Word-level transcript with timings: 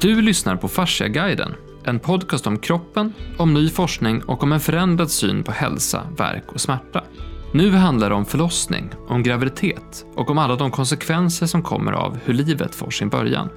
Du 0.00 0.22
lyssnar 0.22 0.56
på 0.56 0.68
Fasciaguiden, 0.68 1.54
en 1.84 1.98
podcast 1.98 2.46
om 2.46 2.58
kroppen, 2.58 3.12
om 3.38 3.54
ny 3.54 3.70
forskning 3.70 4.22
och 4.22 4.42
om 4.42 4.52
en 4.52 4.60
förändrad 4.60 5.10
syn 5.10 5.42
på 5.42 5.52
hälsa, 5.52 6.06
verk 6.16 6.52
och 6.52 6.60
smärta. 6.60 7.04
Nu 7.52 7.70
handlar 7.70 8.08
det 8.08 8.14
om 8.14 8.26
förlossning, 8.26 8.90
om 9.08 9.22
graviditet 9.22 10.06
och 10.14 10.30
om 10.30 10.38
alla 10.38 10.56
de 10.56 10.70
konsekvenser 10.70 11.46
som 11.46 11.62
kommer 11.62 11.92
av 11.92 12.18
hur 12.24 12.34
livet 12.34 12.74
får 12.74 12.90
sin 12.90 13.08
början. 13.08 13.48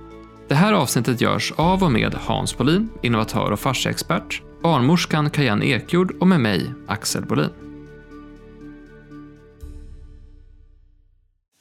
Det 0.47 0.55
här 0.55 0.73
avsnittet 0.73 1.21
görs 1.21 1.53
av 1.55 1.83
och 1.83 1.91
med 1.91 2.15
Hans 2.15 2.57
Bolin, 2.57 2.89
innovatör 3.01 3.51
och 3.51 3.59
fasciaexpert, 3.59 4.41
barnmorskan 4.63 5.29
Kajan 5.29 5.63
Ekjord 5.63 6.11
och 6.19 6.27
med 6.27 6.39
mig, 6.39 6.73
Axel 6.87 7.25
Bolin. 7.25 7.49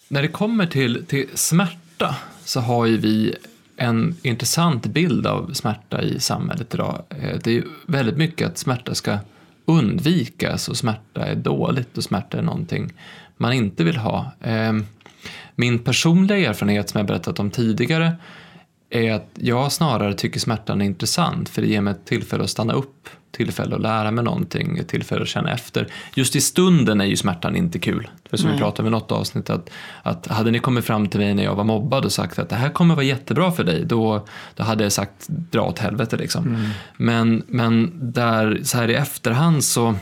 När 0.08 0.22
det 0.22 0.28
kommer 0.28 0.66
till, 0.66 1.04
till 1.06 1.28
smärta 1.34 2.16
så 2.44 2.60
har 2.60 2.86
ju 2.86 2.96
vi 2.96 3.34
en 3.80 4.16
intressant 4.22 4.86
bild 4.86 5.27
av 5.27 5.52
smärta 5.52 6.02
i 6.02 6.20
samhället 6.20 6.74
idag. 6.74 7.02
Eh, 7.09 7.38
det 7.45 7.59
är 7.59 7.64
väldigt 7.86 8.16
mycket 8.16 8.48
att 8.48 8.59
smärta 8.59 8.95
ska 8.95 9.18
undvikas 9.64 10.68
och 10.68 10.77
smärta 10.77 11.27
är 11.27 11.34
dåligt 11.34 11.98
och 11.98 12.05
smärta 12.05 12.38
är 12.38 12.42
någonting 12.42 12.92
man 13.36 13.52
inte 13.52 13.84
vill 13.84 13.96
ha. 13.96 14.32
Eh, 14.41 14.72
min 15.55 15.78
personliga 15.78 16.48
erfarenhet 16.48 16.91
som 16.91 16.98
jag 16.98 17.06
berättat 17.06 17.38
om 17.38 17.50
tidigare 17.50 18.16
är 18.90 19.12
att 19.12 19.28
jag 19.34 19.72
snarare 19.72 20.14
tycker 20.14 20.40
smärtan 20.40 20.80
är 20.80 20.84
intressant 20.84 21.48
för 21.48 21.62
det 21.62 21.68
ger 21.68 21.80
mig 21.80 21.90
ett 21.90 22.04
tillfälle 22.04 22.44
att 22.44 22.50
stanna 22.50 22.72
upp, 22.72 23.08
tillfälle 23.30 23.74
att 23.74 23.80
lära 23.80 24.10
mig 24.10 24.24
någonting, 24.24 24.78
ett 24.78 24.88
tillfälle 24.88 25.22
att 25.22 25.28
känna 25.28 25.52
efter. 25.52 25.86
Just 26.14 26.36
i 26.36 26.40
stunden 26.40 27.00
är 27.00 27.04
ju 27.04 27.16
smärtan 27.16 27.56
inte 27.56 27.78
kul. 27.78 28.08
För 28.30 28.36
som 28.36 28.46
Nej. 28.46 28.56
vi 28.56 28.62
pratade 28.62 28.82
om 28.82 28.94
i 28.94 28.98
något 28.98 29.12
avsnitt 29.12 29.50
att, 29.50 29.70
att 30.02 30.26
hade 30.26 30.50
ni 30.50 30.58
kommit 30.58 30.84
fram 30.84 31.08
till 31.08 31.20
mig 31.20 31.34
när 31.34 31.44
jag 31.44 31.54
var 31.54 31.64
mobbad 31.64 32.04
och 32.04 32.12
sagt 32.12 32.38
att 32.38 32.48
det 32.48 32.56
här 32.56 32.70
kommer 32.70 32.94
vara 32.94 33.04
jättebra 33.04 33.52
för 33.52 33.64
dig, 33.64 33.84
då, 33.84 34.26
då 34.54 34.62
hade 34.62 34.82
jag 34.82 34.92
sagt 34.92 35.28
dra 35.28 35.62
åt 35.62 35.78
helvete 35.78 36.16
liksom. 36.16 36.46
Mm. 36.46 36.70
Men, 36.96 37.42
men 37.47 37.92
där 38.12 38.60
så 38.62 38.78
här 38.78 38.91
i 38.91 38.94
efterhand 38.94 39.64
så 39.64 39.94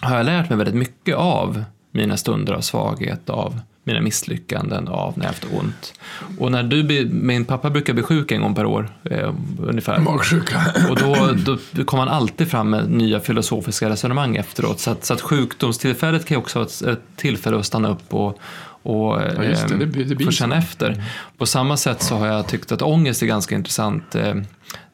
har 0.00 0.16
jag 0.16 0.26
lärt 0.26 0.48
mig 0.48 0.58
väldigt 0.58 0.74
mycket 0.74 1.16
av 1.16 1.64
mina 1.94 2.16
stunder 2.16 2.52
av 2.52 2.60
svaghet, 2.60 3.30
av 3.30 3.60
mina 3.84 4.00
misslyckanden 4.00 4.88
av 4.88 5.12
när 5.16 5.24
jag 5.24 5.30
haft 5.30 5.46
ont. 5.52 5.94
Och 6.38 6.52
när 6.52 6.62
du, 6.62 7.08
min 7.12 7.44
pappa 7.44 7.70
brukar 7.70 7.92
bli 7.92 8.02
sjuk 8.02 8.32
en 8.32 8.40
gång 8.40 8.54
per 8.54 8.66
år 8.66 8.88
eh, 9.04 9.34
ungefär. 9.58 9.98
Magsjuka. 9.98 10.62
Och 10.90 10.96
då, 10.96 11.56
då 11.70 11.84
kommer 11.84 12.06
han 12.06 12.14
alltid 12.14 12.48
fram 12.48 12.70
med 12.70 12.90
nya 12.90 13.20
filosofiska 13.20 13.88
resonemang 13.88 14.36
efteråt. 14.36 14.80
Så 14.80 14.90
att, 14.90 15.04
så 15.04 15.14
att 15.14 15.20
sjukdomstillfället 15.20 16.24
kan 16.26 16.34
ju 16.34 16.38
också 16.38 16.58
vara 16.58 16.66
ett, 16.66 16.82
ett 16.82 17.16
tillfälle 17.16 17.56
att 17.56 17.66
stanna 17.66 17.88
upp 17.88 18.14
och, 18.14 18.38
och 18.82 19.20
ja, 19.20 19.32
det, 19.38 19.72
eh, 19.72 19.78
det, 19.78 19.86
det, 19.86 20.04
det 20.04 20.24
få 20.24 20.30
känna 20.30 20.56
efter. 20.56 20.90
Mm. 20.90 21.02
På 21.38 21.46
samma 21.46 21.76
sätt 21.76 22.02
så 22.02 22.16
har 22.16 22.26
jag 22.26 22.46
tyckt 22.46 22.72
att 22.72 22.82
ångest 22.82 23.22
är 23.22 23.26
ganska 23.26 23.54
intressant. 23.54 24.14
Eh, 24.14 24.34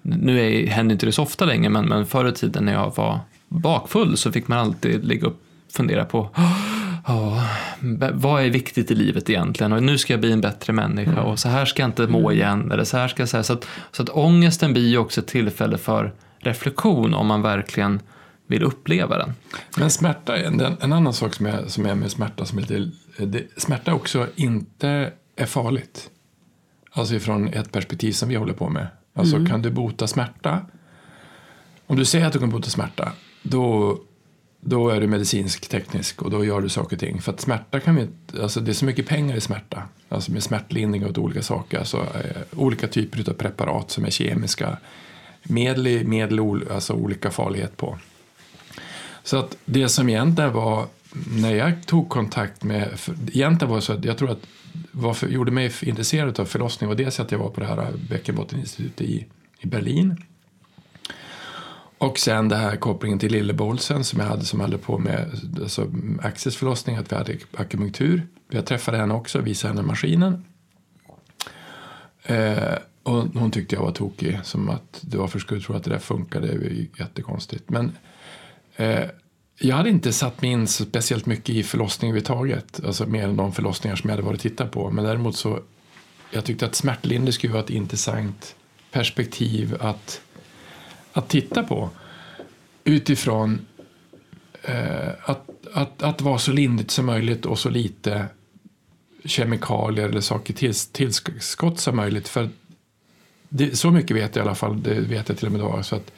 nu 0.03 0.41
är, 0.41 0.67
händer 0.67 0.93
inte 0.93 1.07
det 1.07 1.13
så 1.13 1.23
ofta 1.23 1.45
längre 1.45 1.71
men, 1.71 1.85
men 1.85 2.07
förr 2.07 2.29
i 2.29 2.33
tiden 2.33 2.65
när 2.65 2.73
jag 2.73 2.93
var 2.97 3.21
bakfull 3.49 4.17
så 4.17 4.33
fick 4.33 4.49
man 4.49 4.59
alltid 4.59 5.05
ligga 5.05 5.27
upp 5.27 5.41
och 5.71 5.77
fundera 5.77 6.05
på 6.05 6.31
ja, 7.11 7.47
vad 8.13 8.43
är 8.43 8.51
viktigt 8.51 8.91
i 8.91 8.95
livet 8.95 9.31
egentligen 9.31 9.73
och 9.73 9.83
nu 9.83 9.99
ska 9.99 10.13
jag 10.13 10.21
bli 10.21 10.33
en 10.33 10.41
bättre 10.41 10.73
människa 10.73 11.11
mm. 11.11 11.25
och 11.25 11.39
så 11.39 11.49
här 11.49 11.65
ska 11.65 11.83
jag 11.83 11.89
inte 11.89 12.07
må 12.07 12.19
mm. 12.19 12.33
igen 12.33 12.73
eller 12.73 12.85
så 12.85 12.97
här 12.97 13.09
ska 13.09 13.23
jag 13.23 13.29
säga. 13.29 13.43
Så 13.43 13.53
att, 13.53 13.67
så 13.93 14.03
att 14.03 14.09
ångesten 14.09 14.73
blir 14.73 14.89
ju 14.89 14.99
också 14.99 15.21
ett 15.21 15.27
tillfälle 15.27 15.79
för 15.79 16.15
reflektion 16.39 17.15
om 17.15 17.27
man 17.27 17.43
verkligen 17.43 18.01
vill 18.47 18.63
uppleva 18.63 19.19
den. 19.19 19.33
Men 19.77 19.91
smärta, 19.91 20.37
en, 20.37 20.61
en 20.61 20.93
annan 20.93 21.13
sak 21.13 21.35
som 21.35 21.47
är, 21.47 21.67
som 21.67 21.87
är 21.87 21.95
med 21.95 22.11
smärta 22.11 22.45
som 22.45 22.59
är 22.59 22.63
lite, 22.63 22.91
det, 23.27 23.47
smärta 23.57 23.95
också 23.95 24.27
inte 24.37 25.13
är 25.37 25.47
farligt. 25.47 26.11
Alltså 26.93 27.15
ifrån 27.15 27.49
ett 27.49 27.73
perspektiv 27.73 28.13
som 28.13 28.29
vi 28.29 28.35
håller 28.35 28.53
på 28.53 28.69
med. 28.69 28.87
Alltså 29.15 29.37
mm. 29.37 29.49
kan 29.49 29.63
du 29.63 29.71
bota 29.71 30.07
smärta? 30.07 30.61
Om 31.87 31.97
du 31.97 32.05
säger 32.05 32.27
att 32.27 32.33
du 32.33 32.39
kan 32.39 32.51
bota 32.51 32.71
smärta, 32.71 33.13
då 33.43 33.99
då 34.61 34.89
är 34.89 35.01
du 35.01 35.07
medicinsk 35.07 35.69
teknisk 35.69 36.23
och 36.23 36.31
då 36.31 36.45
gör 36.45 36.61
du 36.61 36.69
saker 36.69 36.97
och 36.97 37.01
ting. 37.01 37.21
För 37.21 37.33
att 37.33 37.41
smärta 37.41 37.81
kan 37.81 37.97
vi 37.97 38.09
alltså 38.41 38.61
det 38.61 38.71
är 38.71 38.75
så 38.75 38.85
mycket 38.85 39.07
pengar 39.07 39.37
i 39.37 39.41
smärta. 39.41 39.83
Alltså 40.09 40.33
med 40.33 40.43
smärtlindring 40.43 41.07
och 41.07 41.19
olika 41.19 41.43
saker. 41.43 41.79
Alltså, 41.79 41.97
eh, 41.97 42.59
olika 42.59 42.89
typer 42.89 43.31
av 43.31 43.35
preparat 43.35 43.91
som 43.91 44.05
är 44.05 44.11
kemiska. 44.11 44.79
Medel, 45.43 46.07
medel 46.07 46.41
alltså 46.71 46.93
olika 46.93 47.31
farlighet 47.31 47.77
på. 47.77 47.99
Så 49.23 49.37
att 49.37 49.57
det 49.65 49.89
som 49.89 50.09
egentligen 50.09 50.53
var 50.53 50.87
när 51.31 51.55
jag 51.55 51.87
tog 51.87 52.09
kontakt 52.09 52.65
med, 52.65 52.89
egentligen 53.33 53.71
var 53.71 53.77
det 53.77 53.83
så 53.83 53.93
att 53.93 54.05
jag 54.05 54.19
tror 54.19 54.31
att 54.31 54.47
vad 54.93 55.17
för, 55.17 55.29
gjorde 55.29 55.51
mig 55.51 55.73
intresserad 55.83 56.41
av 56.41 56.45
förlossning 56.45 56.89
var 56.89 56.95
dels 56.95 57.21
att 57.21 57.33
jag 57.33 57.39
var 57.39 57.49
på 57.49 57.61
det 57.61 57.67
här 57.67 57.93
bäckenbotteninstitutet 58.09 59.01
i, 59.01 59.27
i 59.61 59.67
Berlin 59.67 60.17
och 62.01 62.19
sen 62.19 62.49
det 62.49 62.57
här 62.57 62.77
kopplingen 62.77 63.19
till 63.19 63.33
lillebolsen 63.33 64.05
som 64.05 64.21
jag 64.21 64.27
hade 64.27 64.45
som 64.45 64.61
hade 64.61 64.79
på 64.79 64.99
med 64.99 65.31
alltså, 65.63 65.91
Axels 66.23 66.57
förlossning, 66.57 66.97
att 66.97 67.13
vi 67.13 67.17
hade 67.17 67.39
akupunktur. 67.57 68.27
Jag 68.51 68.67
träffade 68.67 68.99
henne 68.99 69.15
också, 69.15 69.41
visade 69.41 69.75
henne 69.75 69.87
maskinen. 69.87 70.45
Eh, 72.23 72.75
och 73.03 73.25
hon 73.35 73.51
tyckte 73.51 73.75
jag 73.75 73.83
var 73.83 73.93
tokig, 73.93 74.39
som 74.43 74.71
att 74.71 75.01
varför 75.03 75.39
skulle 75.39 75.61
tro 75.61 75.75
att 75.75 75.85
det 75.85 75.91
där 75.91 75.99
funkade, 75.99 76.47
det 76.47 76.53
är 76.53 76.59
ju 76.59 76.87
jättekonstigt. 76.99 77.71
Men 77.71 77.93
eh, 78.77 79.05
jag 79.59 79.77
hade 79.77 79.91
inte 79.91 80.13
satt 80.13 80.43
mig 80.43 80.51
in 80.51 80.67
så 80.67 80.85
speciellt 80.85 81.27
mycket 81.27 81.55
i 81.55 81.63
förlossning 81.63 82.11
överhuvudtaget, 82.11 82.81
alltså 82.85 83.07
mer 83.07 83.25
än 83.25 83.37
de 83.37 83.53
förlossningar 83.53 83.97
som 83.97 84.11
jag 84.11 84.17
hade 84.17 84.27
varit 84.27 84.37
och 84.37 84.43
tittat 84.43 84.71
på. 84.71 84.91
Men 84.91 85.05
däremot 85.05 85.37
så, 85.37 85.61
jag 86.31 86.45
tyckte 86.45 86.67
att 86.67 86.75
smärtlindring 86.75 87.33
skulle 87.33 87.53
vara 87.53 87.63
ett 87.63 87.71
intressant 87.71 88.55
perspektiv 88.91 89.77
att 89.81 90.21
att 91.13 91.29
titta 91.29 91.63
på 91.63 91.91
utifrån 92.85 93.67
eh, 94.63 95.09
att, 95.25 95.51
att, 95.73 96.03
att 96.03 96.21
vara 96.21 96.39
så 96.39 96.53
lindrigt 96.53 96.91
som 96.91 97.07
möjligt 97.07 97.47
och 97.47 97.59
så 97.59 97.71
lite 97.71 98.27
kemikalier 99.25 100.09
eller 100.09 100.21
saker 100.21 100.55
till, 100.55 100.75
tillskott 100.75 101.81
som 101.81 101.97
möjligt. 101.97 102.29
För 102.29 102.49
det, 103.49 103.77
så 103.77 103.91
mycket 103.91 104.17
vet 104.17 104.37
jag 104.37 104.45
i 104.45 104.47
alla 104.47 104.55
fall, 104.55 104.83
det 104.83 105.01
vet 105.01 105.29
jag 105.29 105.39
till 105.39 105.47
och 105.47 105.53
med 105.53 105.59
idag. 105.59 105.85
Så 105.85 105.97
att 105.97 106.13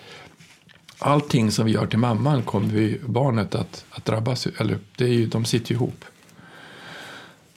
allting 0.98 1.50
som 1.50 1.66
vi 1.66 1.72
gör 1.72 1.86
till 1.86 1.98
mamman 1.98 2.42
kommer 2.42 2.68
vi, 2.68 3.00
barnet 3.06 3.54
att, 3.54 3.84
att 3.90 4.04
drabbas 4.04 4.46
eller 4.46 4.78
det 4.96 5.04
är 5.04 5.08
ju, 5.08 5.26
de 5.26 5.44
sitter 5.44 5.70
ju 5.70 5.74
ihop. 5.74 6.04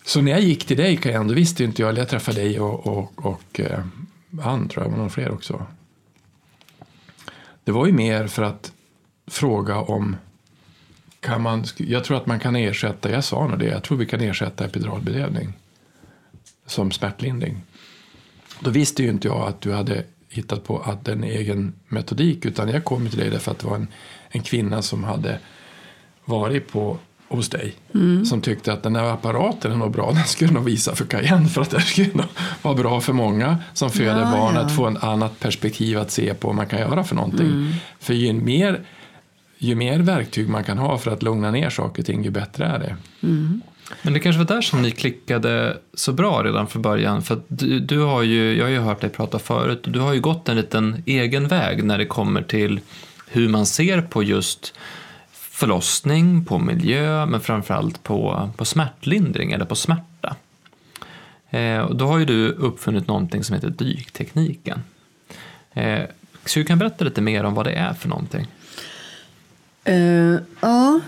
Så 0.05 0.21
när 0.21 0.31
jag 0.31 0.41
gick 0.41 0.65
till 0.65 0.77
dig, 0.77 0.97
Kajan, 0.97 1.27
då 1.27 1.33
visste 1.33 1.63
inte 1.63 1.81
jag, 1.81 1.89
eller 1.89 2.01
jag 2.01 2.09
träffade 2.09 2.41
dig 2.41 2.59
och, 2.59 2.87
och, 2.87 3.25
och 3.25 3.59
eh, 3.59 3.79
han 4.41 4.67
tror 4.69 4.85
jag, 4.85 4.93
och 4.93 4.99
någon 4.99 5.09
fler 5.09 5.31
också. 5.31 5.65
Det 7.65 7.71
var 7.71 7.85
ju 7.85 7.91
mer 7.91 8.27
för 8.27 8.43
att 8.43 8.73
fråga 9.27 9.77
om 9.77 10.15
kan 11.19 11.41
man, 11.41 11.65
jag 11.77 12.03
tror 12.03 12.17
att 12.17 12.25
man 12.25 12.39
kan 12.39 12.55
ersätta, 12.55 13.11
jag 13.11 13.23
sa 13.23 13.47
nog 13.47 13.59
det, 13.59 13.65
jag 13.65 13.83
tror 13.83 13.97
vi 13.97 14.05
kan 14.05 14.21
ersätta 14.21 14.65
epiduralbedövning 14.65 15.53
som 16.65 16.91
smärtlindring. 16.91 17.61
Då 18.59 18.69
visste 18.69 19.03
ju 19.03 19.09
inte 19.09 19.27
jag 19.27 19.47
att 19.47 19.61
du 19.61 19.73
hade 19.73 20.03
hittat 20.29 20.63
på 20.63 20.79
att 20.79 21.07
en 21.07 21.23
egen 21.23 21.73
metodik 21.87 22.45
utan 22.45 22.69
jag 22.69 22.83
kom 22.83 23.09
till 23.09 23.19
dig 23.19 23.29
därför 23.29 23.51
att 23.51 23.59
det 23.59 23.67
var 23.67 23.75
en, 23.75 23.87
en 24.29 24.41
kvinna 24.41 24.81
som 24.81 25.03
hade 25.03 25.39
varit 26.25 26.71
på 26.71 26.97
hos 27.27 27.49
dig 27.49 27.75
mm. 27.93 28.25
som 28.25 28.41
tyckte 28.41 28.73
att 28.73 28.83
den 28.83 28.95
här 28.95 29.03
apparaten 29.03 29.71
är 29.71 29.75
nog 29.75 29.91
bra, 29.91 30.11
den 30.11 30.23
skulle 30.23 30.53
nog 30.53 30.63
visa 30.63 30.95
för 30.95 31.05
Cayenne 31.05 31.47
för 31.47 31.61
att 31.61 31.69
det 31.69 31.81
skulle 31.81 32.13
nog 32.13 32.25
vara 32.61 32.75
bra 32.75 33.01
för 33.01 33.13
många 33.13 33.57
som 33.73 33.89
föder 33.89 34.21
ja, 34.21 34.31
barn 34.31 34.55
ja. 34.55 34.61
att 34.61 34.75
få 34.75 34.87
ett 34.87 35.03
annat 35.03 35.39
perspektiv 35.39 35.97
att 35.97 36.11
se 36.11 36.33
på 36.33 36.47
vad 36.47 36.55
man 36.55 36.67
kan 36.67 36.79
göra 36.79 37.03
för 37.03 37.15
någonting. 37.15 37.47
Mm. 37.47 37.73
För 37.99 38.13
ju 38.13 38.33
mer, 38.33 38.81
ju 39.57 39.75
mer 39.75 39.99
verktyg 39.99 40.49
man 40.49 40.63
kan 40.63 40.77
ha 40.77 40.97
för 40.97 41.11
att 41.11 41.23
lugna 41.23 41.51
ner 41.51 41.69
saker 41.69 42.01
och 42.01 42.05
ting, 42.05 42.23
ju 42.23 42.29
bättre 42.29 42.65
är 42.65 42.79
det. 42.79 42.95
Mm. 43.23 43.61
Men 44.01 44.13
det 44.13 44.19
kanske 44.19 44.39
var 44.39 44.55
där 44.55 44.61
som 44.61 44.81
ni 44.81 44.91
klickade 44.91 45.77
så 45.93 46.13
bra 46.13 46.43
redan 46.43 46.67
från 46.67 46.81
början. 46.81 47.21
För 47.21 47.41
du, 47.47 47.79
du, 47.79 47.99
har 47.99 48.23
ju, 48.23 48.57
jag 48.57 48.65
har 48.65 48.69
ju 48.69 48.79
hört 48.79 49.01
dig 49.01 49.09
prata 49.09 49.39
förut, 49.39 49.85
och 49.85 49.91
du 49.91 49.99
har 49.99 50.13
ju 50.13 50.21
gått 50.21 50.49
en 50.49 50.55
liten 50.55 51.03
egen 51.05 51.47
väg 51.47 51.83
när 51.83 51.97
det 51.97 52.05
kommer 52.05 52.41
till 52.41 52.79
hur 53.27 53.49
man 53.49 53.65
ser 53.65 54.01
på 54.01 54.23
just 54.23 54.73
förlossning, 55.55 56.45
på 56.45 56.59
miljö 56.59 57.25
men 57.25 57.41
framförallt 57.41 58.03
på, 58.03 58.49
på 58.57 58.65
smärtlindring 58.65 59.51
eller 59.51 59.65
på 59.65 59.75
smärta. 59.75 60.35
Eh, 61.49 61.79
och 61.79 61.95
då 61.95 62.07
har 62.07 62.17
ju 62.17 62.25
du 62.25 62.49
uppfunnit 62.49 63.07
någonting 63.07 63.43
som 63.43 63.53
heter 63.53 63.69
dyktekniken. 63.69 64.83
Eh, 65.73 66.03
så 66.45 66.59
du 66.59 66.65
kan 66.65 66.79
berätta 66.79 67.05
lite 67.05 67.21
mer 67.21 67.43
om 67.43 67.53
vad 67.53 67.65
det 67.65 67.71
är 67.71 67.93
för 67.93 68.09
någonting? 68.09 68.47
Uh, 69.89 70.39
ja, 70.59 70.99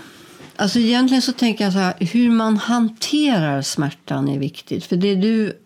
alltså 0.56 0.78
egentligen 0.78 1.22
så 1.22 1.32
tänker 1.32 1.64
jag 1.64 1.72
så 1.72 1.78
här, 1.78 1.94
hur 2.00 2.30
man 2.30 2.56
hanterar 2.56 3.62
smärtan 3.62 4.28
är 4.28 4.38
viktigt. 4.38 4.84
För 4.84 4.96
det 4.96 5.14
du 5.14 5.58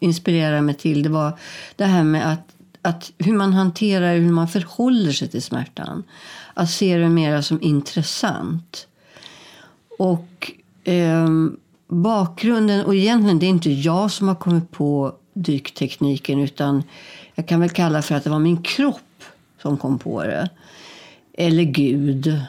inspirerade 0.00 0.60
mig 0.60 0.74
till 0.74 1.02
det 1.02 1.08
var 1.08 1.38
det 1.76 1.84
här 1.84 2.04
med 2.04 2.32
att, 2.32 2.54
att 2.88 3.12
hur 3.18 3.32
man 3.32 3.52
hanterar, 3.52 4.16
hur 4.16 4.32
man 4.32 4.48
förhåller 4.48 5.12
sig 5.12 5.28
till 5.28 5.42
smärtan 5.42 6.04
att 6.54 6.70
se 6.70 6.96
det 6.96 7.08
mer 7.08 7.40
som 7.40 7.62
intressant. 7.62 8.86
Och 9.98 10.52
eh, 10.84 11.28
bakgrunden, 11.88 12.84
och 12.84 12.94
egentligen 12.94 13.38
det 13.38 13.46
är 13.46 13.50
inte 13.50 13.70
jag 13.70 14.10
som 14.10 14.28
har 14.28 14.34
kommit 14.34 14.70
på 14.70 15.12
dyktekniken 15.34 16.40
utan 16.40 16.82
jag 17.34 17.48
kan 17.48 17.60
väl 17.60 17.70
kalla 17.70 18.02
för 18.02 18.14
att 18.14 18.24
det 18.24 18.30
var 18.30 18.38
min 18.38 18.62
kropp 18.62 19.24
som 19.62 19.76
kom 19.76 19.98
på 19.98 20.22
det. 20.22 20.48
Eller 21.32 21.62
Gud. 21.62 22.40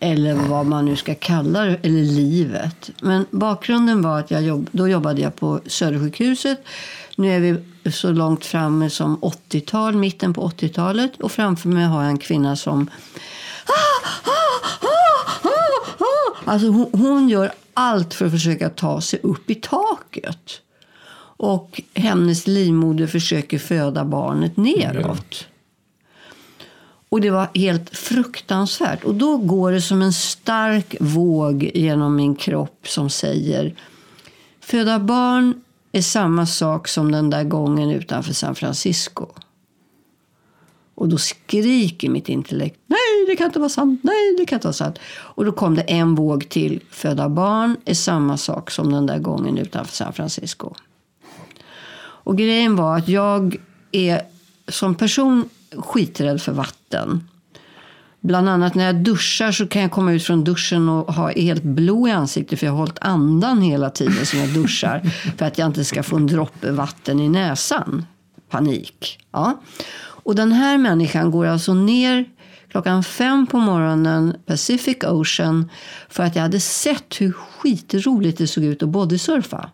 Eller 0.00 0.34
vad 0.34 0.66
man 0.66 0.84
nu 0.84 0.96
ska 0.96 1.14
kalla 1.14 1.64
det. 1.64 1.78
Eller 1.82 2.02
livet. 2.02 2.90
Men 3.02 3.26
bakgrunden 3.30 4.02
var 4.02 4.18
att 4.18 4.30
jag 4.30 4.42
jobb, 4.42 4.68
då 4.72 4.88
jobbade 4.88 5.20
jag 5.20 5.36
på 5.36 5.60
Södersjukhuset. 5.66 6.64
Nu 7.16 7.32
är 7.32 7.40
vi 7.40 7.92
så 7.92 8.12
långt 8.12 8.44
framme 8.44 8.90
som 8.90 9.18
80-tal, 9.18 9.96
mitten 9.96 10.34
på 10.34 10.48
80-talet. 10.48 11.20
Och 11.20 11.32
framför 11.32 11.68
mig 11.68 11.84
har 11.84 12.02
jag 12.02 12.10
en 12.10 12.18
kvinna 12.18 12.56
som... 12.56 12.90
Alltså 16.44 16.68
hon, 16.68 16.90
hon 16.92 17.28
gör 17.28 17.52
allt 17.74 18.14
för 18.14 18.26
att 18.26 18.32
försöka 18.32 18.70
ta 18.70 19.00
sig 19.00 19.20
upp 19.22 19.50
i 19.50 19.54
taket. 19.54 20.60
Och 21.36 21.82
hennes 21.94 22.46
livmoder 22.46 23.06
försöker 23.06 23.58
föda 23.58 24.04
barnet 24.04 24.56
neråt. 24.56 25.46
Och 27.08 27.20
det 27.20 27.30
var 27.30 27.48
helt 27.54 27.96
fruktansvärt. 27.96 29.04
Och 29.04 29.14
då 29.14 29.36
går 29.36 29.72
det 29.72 29.80
som 29.80 30.02
en 30.02 30.12
stark 30.12 30.96
våg 31.00 31.70
genom 31.74 32.16
min 32.16 32.34
kropp 32.34 32.88
som 32.88 33.10
säger 33.10 33.74
Föda 34.60 34.98
barn 34.98 35.62
är 35.92 36.02
samma 36.02 36.46
sak 36.46 36.88
som 36.88 37.12
den 37.12 37.30
där 37.30 37.44
gången 37.44 37.90
utanför 37.90 38.32
San 38.32 38.54
Francisco. 38.54 39.26
Och 40.94 41.08
då 41.08 41.18
skriker 41.18 42.08
mitt 42.08 42.28
intellekt 42.28 42.80
Nej, 42.86 43.26
det 43.26 43.36
kan 43.36 43.46
inte 43.46 43.58
vara 43.58 43.68
sant. 43.68 44.00
Nej, 44.02 44.36
det 44.38 44.46
kan 44.46 44.56
inte 44.56 44.66
vara 44.66 44.72
sant. 44.72 44.98
Och 45.04 45.44
då 45.44 45.52
kom 45.52 45.74
det 45.74 45.82
en 45.82 46.14
våg 46.14 46.48
till. 46.48 46.80
Föda 46.90 47.28
barn 47.28 47.76
är 47.84 47.94
samma 47.94 48.36
sak 48.36 48.70
som 48.70 48.92
den 48.92 49.06
där 49.06 49.18
gången 49.18 49.58
utanför 49.58 49.94
San 49.94 50.12
Francisco. 50.12 50.74
Och 52.24 52.38
grejen 52.38 52.76
var 52.76 52.98
att 52.98 53.08
jag 53.08 53.56
är 53.92 54.22
som 54.68 54.94
person 54.94 55.48
skiträdd 55.72 56.42
för 56.42 56.52
vatten. 56.52 57.28
Bland 58.24 58.48
annat 58.48 58.74
när 58.74 58.84
jag 58.84 58.96
duschar 58.96 59.52
så 59.52 59.66
kan 59.66 59.82
jag 59.82 59.90
komma 59.90 60.12
ut 60.12 60.22
från 60.22 60.44
duschen 60.44 60.88
och 60.88 61.14
ha 61.14 61.30
helt 61.30 61.62
blå 61.62 62.08
i 62.08 62.10
ansiktet 62.10 62.58
för 62.58 62.66
jag 62.66 62.72
har 62.72 62.78
hållit 62.78 62.98
andan 63.00 63.62
hela 63.62 63.90
tiden 63.90 64.26
som 64.26 64.38
jag 64.38 64.48
duschar 64.48 65.00
för 65.36 65.46
att 65.46 65.58
jag 65.58 65.66
inte 65.66 65.84
ska 65.84 66.02
få 66.02 66.16
en 66.16 66.26
droppe 66.26 66.70
vatten 66.70 67.20
i 67.20 67.28
näsan. 67.28 68.06
Panik. 68.50 69.18
Ja. 69.32 69.60
Och 70.00 70.34
den 70.34 70.52
här 70.52 70.78
människan 70.78 71.30
går 71.30 71.46
alltså 71.46 71.74
ner 71.74 72.24
klockan 72.68 73.04
fem 73.04 73.46
på 73.46 73.58
morgonen 73.58 74.36
Pacific 74.46 74.96
Ocean 75.04 75.70
för 76.08 76.22
att 76.22 76.36
jag 76.36 76.42
hade 76.42 76.60
sett 76.60 77.20
hur 77.20 77.32
skitroligt 77.32 78.38
det 78.38 78.46
såg 78.46 78.64
ut 78.64 78.82
att 78.82 78.88
bodysurfa. 78.88 79.70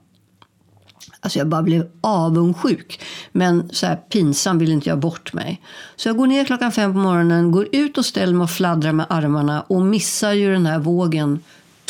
Alltså 1.21 1.39
jag 1.39 1.49
bara 1.49 1.63
blev 1.63 1.87
avundsjuk. 2.01 3.01
Men 3.33 3.71
så 3.73 3.87
här 3.87 3.97
pinsam 3.97 4.59
vill 4.59 4.73
inte 4.73 4.89
jag 4.89 4.99
bort 4.99 5.33
mig. 5.33 5.63
Så 5.97 6.09
jag 6.09 6.17
går 6.17 6.27
ner 6.27 6.45
klockan 6.45 6.73
fem 6.73 6.93
på 6.93 6.99
morgonen, 6.99 7.53
går 7.53 7.69
ut 7.73 7.99
och 7.99 8.05
ställer 8.05 8.33
mig 8.33 8.45
och 8.45 8.51
fladdrar 8.51 8.93
med 8.93 9.07
armarna 9.09 9.61
och 9.61 9.83
missar 9.83 10.33
ju 10.33 10.53
den 10.53 10.67
här 10.67 10.79
vågen 10.79 11.41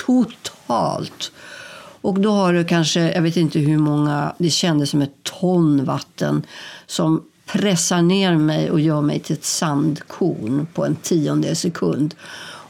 totalt. 0.07 1.33
Och 2.01 2.21
då 2.21 2.31
har 2.31 2.53
du 2.53 2.65
kanske, 2.65 3.13
jag 3.13 3.23
vet 3.23 3.37
inte 3.37 3.59
hur 3.59 3.79
många, 3.79 4.33
det 4.39 4.51
kändes 4.51 4.91
som 4.91 5.03
ett 5.03 5.23
ton 5.23 5.85
vatten 5.85 6.43
som 6.87 7.23
pressar 7.47 8.03
ner 8.03 8.37
mig 8.37 8.71
och 8.71 8.81
gör 8.81 9.01
mig 9.01 9.21
till 9.21 9.37
ett 9.37 9.45
sandkorn 9.45 10.67
på 10.75 10.85
en 10.85 10.97
tiondel 10.97 11.57
sekund. 11.57 12.15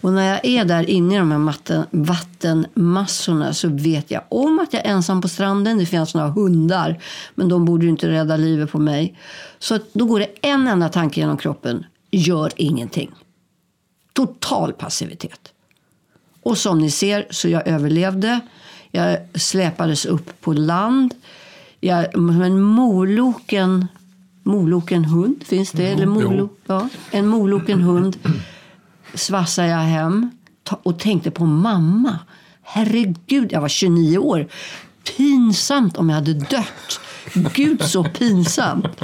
Och 0.01 0.13
när 0.13 0.29
jag 0.29 0.45
är 0.45 0.65
där 0.65 0.91
inne 0.91 1.15
i 1.15 1.19
de 1.19 1.31
här 1.31 1.39
matten, 1.39 1.85
vattenmassorna 1.91 3.55
så 3.55 3.69
vet 3.69 4.11
jag 4.11 4.23
om 4.29 4.59
att 4.59 4.73
jag 4.73 4.87
är 4.87 4.91
ensam 4.91 5.21
på 5.21 5.29
stranden. 5.29 5.79
Det 5.79 5.87
finns 5.87 6.15
några 6.15 6.29
hundar, 6.29 7.03
men 7.35 7.49
de 7.49 7.65
borde 7.65 7.85
ju 7.85 7.91
inte 7.91 8.09
rädda 8.09 8.37
livet 8.37 8.73
på 8.73 8.79
mig. 8.79 9.19
Så 9.59 9.79
då 9.93 10.05
går 10.05 10.19
det 10.19 10.29
en 10.43 10.69
enda 10.69 10.89
tanke 10.89 11.21
genom 11.21 11.37
kroppen. 11.37 11.85
Gör 12.11 12.53
ingenting. 12.57 13.11
Total 14.13 14.73
passivitet. 14.73 15.53
Och 16.43 16.59
som 16.59 16.79
ni 16.79 16.91
ser 16.91 17.27
så 17.31 17.49
jag 17.49 17.69
överlevde. 17.69 18.41
Jag 18.91 19.19
släpades 19.35 20.07
upp 20.07 20.41
på 20.41 20.53
land. 20.53 21.15
Jag, 21.81 22.19
men 22.19 22.61
moloken, 22.61 23.87
moloken 24.43 25.05
hund, 25.05 25.45
finns 25.47 25.73
det? 25.73 25.87
Eller 25.87 26.07
molo, 26.07 26.49
ja, 26.67 26.89
en 27.11 27.27
moloken 27.27 27.81
hund 27.81 28.17
svassade 29.15 29.69
jag 29.69 29.79
hem 29.79 30.31
och 30.83 30.99
tänkte 30.99 31.31
på 31.31 31.47
mamma. 31.47 32.19
Herregud, 32.63 33.53
jag 33.53 33.61
var 33.61 33.69
29 33.69 34.19
år. 34.19 34.49
Pinsamt 35.17 35.97
om 35.97 36.09
jag 36.09 36.17
hade 36.17 36.35
dött. 36.35 37.01
Gud 37.55 37.83
så 37.83 38.05
pinsamt. 38.05 39.01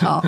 Ja. 0.00 0.24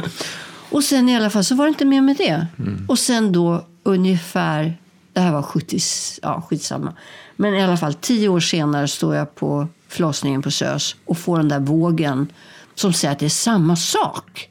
Och 0.70 0.84
sen 0.84 1.08
i 1.08 1.16
alla 1.16 1.30
fall 1.30 1.44
så 1.44 1.54
var 1.54 1.64
det 1.64 1.68
inte 1.68 1.84
mer 1.84 2.00
med 2.00 2.16
det. 2.16 2.46
Mm. 2.58 2.86
Och 2.88 2.98
sen 2.98 3.32
då 3.32 3.66
ungefär, 3.82 4.78
det 5.12 5.20
här 5.20 5.32
var 5.32 5.42
70, 5.42 5.78
ja 6.22 6.42
skitsamma. 6.48 6.92
Men 7.36 7.54
i 7.54 7.62
alla 7.62 7.76
fall 7.76 7.94
tio 7.94 8.28
år 8.28 8.40
senare 8.40 8.88
står 8.88 9.14
jag 9.14 9.34
på 9.34 9.68
förlossningen 9.88 10.42
på 10.42 10.50
SÖS 10.50 10.96
och 11.04 11.18
får 11.18 11.36
den 11.36 11.48
där 11.48 11.60
vågen 11.60 12.32
som 12.74 12.92
säger 12.92 13.12
att 13.12 13.18
det 13.18 13.26
är 13.26 13.30
samma 13.30 13.76
sak. 13.76 14.50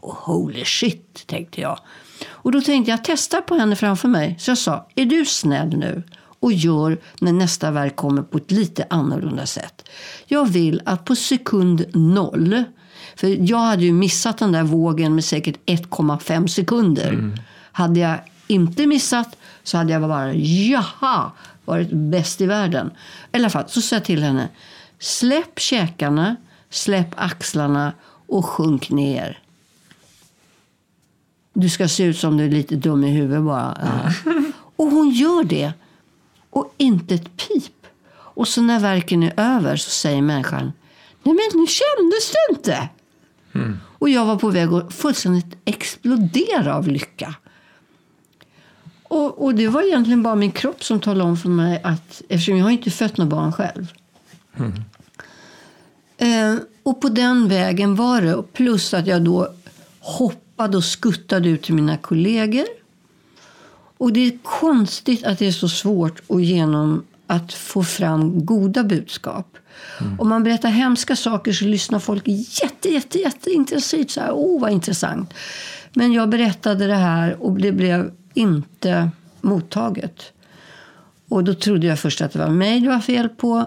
Och 0.00 0.14
holy 0.14 0.64
shit, 0.64 1.26
tänkte 1.26 1.60
jag. 1.60 1.78
Och 2.42 2.52
då 2.52 2.60
tänkte 2.60 2.90
jag 2.90 3.04
testa 3.04 3.42
på 3.42 3.54
henne 3.54 3.76
framför 3.76 4.08
mig. 4.08 4.36
Så 4.38 4.50
jag 4.50 4.58
sa, 4.58 4.88
är 4.94 5.04
du 5.04 5.24
snäll 5.24 5.76
nu? 5.76 6.02
och 6.40 6.52
gör 6.52 6.98
när 7.20 7.32
nästa 7.32 7.70
verk 7.70 7.96
kommer 7.96 8.22
på 8.22 8.38
ett 8.38 8.50
lite 8.50 8.86
annorlunda 8.90 9.46
sätt. 9.46 9.88
Jag 10.26 10.48
vill 10.48 10.82
att 10.84 11.04
på 11.04 11.16
sekund 11.16 11.84
noll, 11.94 12.64
för 13.16 13.50
jag 13.50 13.58
hade 13.58 13.84
ju 13.84 13.92
missat 13.92 14.38
den 14.38 14.52
där 14.52 14.62
vågen 14.62 15.14
med 15.14 15.24
säkert 15.24 15.56
1,5 15.66 16.46
sekunder. 16.46 17.08
Mm. 17.08 17.36
Hade 17.72 18.00
jag 18.00 18.18
inte 18.46 18.86
missat 18.86 19.36
så 19.62 19.76
hade 19.76 19.92
jag 19.92 20.02
bara 20.02 20.34
jaha, 20.34 21.30
varit 21.64 21.92
bäst 21.92 22.40
i 22.40 22.46
världen. 22.46 22.90
I 23.32 23.36
alla 23.36 23.50
fall 23.50 23.64
så 23.68 23.80
sa 23.80 23.96
jag 23.96 24.04
till 24.04 24.22
henne, 24.22 24.48
släpp 24.98 25.58
käkarna, 25.58 26.36
släpp 26.70 27.08
axlarna 27.16 27.92
och 28.26 28.46
sjunk 28.46 28.90
ner. 28.90 29.38
Du 31.52 31.68
ska 31.68 31.88
se 31.88 32.04
ut 32.04 32.18
som 32.18 32.36
du 32.36 32.44
är 32.44 32.50
lite 32.50 32.76
dum 32.76 33.04
i 33.04 33.10
huvudet 33.10 33.42
bara. 33.42 33.78
Ja. 33.82 34.32
Och 34.76 34.86
hon 34.86 35.10
gör 35.10 35.44
det. 35.44 35.72
Och 36.50 36.74
inte 36.76 37.14
ett 37.14 37.36
pip. 37.36 37.86
Och 38.12 38.48
så 38.48 38.62
när 38.62 38.80
verken 38.80 39.22
är 39.22 39.32
över 39.36 39.76
så 39.76 39.90
säger 39.90 40.22
människan 40.22 40.72
Nej 41.22 41.34
men 41.34 41.60
nu 41.60 41.66
kändes 41.66 42.30
det 42.30 42.56
inte. 42.56 42.88
Mm. 43.52 43.78
Och 43.98 44.08
jag 44.08 44.24
var 44.24 44.36
på 44.36 44.48
väg 44.48 44.72
att 44.72 44.94
fullständigt 44.94 45.56
explodera 45.64 46.74
av 46.74 46.88
lycka. 46.88 47.34
Och, 49.02 49.44
och, 49.44 49.54
det 49.54 49.68
var 49.68 49.82
egentligen 49.82 50.22
bara 50.22 50.34
min 50.34 50.52
kropp 50.52 50.84
som 50.84 51.00
talade 51.00 51.30
om 51.30 51.36
för 51.36 51.48
mig 51.48 51.80
att 51.84 52.22
eftersom 52.28 52.56
jag 52.56 52.64
har 52.64 52.70
inte 52.70 52.90
fött 52.90 53.16
något 53.16 53.28
barn 53.28 53.52
själv. 53.52 53.92
Mm. 54.56 54.72
Eh, 56.18 56.62
och 56.82 57.00
på 57.00 57.08
den 57.08 57.48
vägen 57.48 57.94
var 57.94 58.22
det. 58.22 58.42
Plus 58.52 58.94
att 58.94 59.06
jag 59.06 59.22
då 59.22 59.48
hoppade 60.00 60.49
hoppade 60.60 60.76
och 60.76 60.84
skuttade 60.84 61.48
ut 61.48 61.62
till 61.62 61.74
mina 61.74 61.96
kollegor. 61.96 62.66
Och 63.98 64.12
det 64.12 64.20
är 64.20 64.38
konstigt 64.42 65.24
att 65.24 65.38
det 65.38 65.46
är 65.46 65.52
så 65.52 65.68
svårt 65.68 66.20
att, 66.28 66.42
genom 66.42 67.04
att 67.26 67.52
få 67.52 67.82
fram 67.82 68.44
goda 68.46 68.84
budskap. 68.84 69.56
Mm. 70.00 70.20
Om 70.20 70.28
man 70.28 70.44
berättar 70.44 70.68
hemska 70.68 71.16
saker 71.16 71.52
så 71.52 71.64
lyssnar 71.64 71.98
folk 71.98 72.22
jätte, 72.26 72.88
jätte, 72.88 73.18
jätteintensivt. 73.18 74.10
Så 74.10 74.20
här, 74.20 74.32
oh, 74.32 74.60
vad 74.60 74.72
intressant. 74.72 75.34
Men 75.94 76.12
jag 76.12 76.28
berättade 76.28 76.86
det 76.86 77.00
här 77.00 77.42
och 77.42 77.60
det 77.60 77.72
blev 77.72 78.10
inte 78.34 79.10
mottaget. 79.40 80.32
Och 81.28 81.44
då 81.44 81.54
trodde 81.54 81.86
jag 81.86 81.98
först 81.98 82.20
att 82.20 82.32
det 82.32 82.38
var 82.38 82.50
mig 82.50 82.80
det 82.80 82.88
var 82.88 83.00
fel 83.00 83.28
på. 83.28 83.64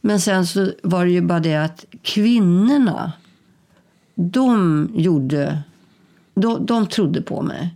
Men 0.00 0.20
sen 0.20 0.46
så 0.46 0.72
var 0.82 1.04
det 1.04 1.12
ju 1.12 1.20
bara 1.20 1.40
det 1.40 1.56
att 1.56 1.84
kvinnorna, 2.02 3.12
de 4.14 4.88
gjorde 4.94 5.62
de, 6.34 6.66
de 6.66 6.86
trodde 6.86 7.22
på 7.22 7.42
mig. 7.42 7.74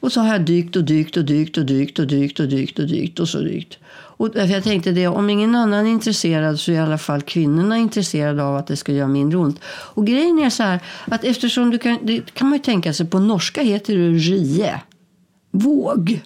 Och 0.00 0.12
så 0.12 0.20
har 0.20 0.32
jag 0.32 0.40
dykt 0.44 0.76
och 0.76 0.84
dykt 0.84 1.16
och 1.16 1.24
dykt 1.24 1.58
och 1.58 1.66
dykt 1.66 1.98
och 1.98 2.06
dykt 2.06 2.40
och 2.40 2.48
dykt 2.48 2.78
och 2.78 2.86
dykt 2.86 3.20
och 3.20 3.28
så 3.28 3.38
dykt. 3.38 3.78
Och 4.22 4.30
jag 4.34 4.64
tänkte 4.64 4.92
det, 4.92 5.06
om 5.06 5.30
ingen 5.30 5.54
annan 5.54 5.86
är 5.86 5.90
intresserad 5.90 6.60
så 6.60 6.70
är 6.70 6.74
i 6.74 6.78
alla 6.78 6.98
fall 6.98 7.22
kvinnorna 7.22 7.78
intresserade 7.78 8.44
av 8.44 8.56
att 8.56 8.66
det 8.66 8.76
ska 8.76 8.92
göra 8.92 9.08
mindre 9.08 9.38
ont. 9.38 9.60
Och 9.64 10.06
grejen 10.06 10.38
är 10.38 10.50
så 10.50 10.62
här, 10.62 10.80
att 11.04 11.24
eftersom 11.24 11.70
du 11.70 11.78
kan, 11.78 11.98
det 12.02 12.34
kan 12.34 12.48
man 12.48 12.58
ju 12.58 12.62
tänka 12.62 12.92
sig, 12.92 13.06
på 13.06 13.18
norska 13.18 13.62
heter 13.62 13.96
det 13.96 14.10
rie. 14.10 14.80
Våg. 15.50 16.20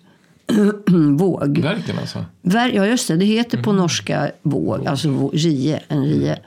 våg. 1.18 1.58
Verken 1.58 1.98
alltså? 1.98 2.24
ja, 2.42 2.86
just 2.86 3.08
det. 3.08 3.16
Det 3.16 3.24
heter 3.24 3.62
på 3.62 3.70
mm. 3.70 3.82
norska 3.82 4.30
våg, 4.42 4.86
alltså 4.86 5.30
rie, 5.32 5.80
en 5.88 6.04
rie 6.04 6.38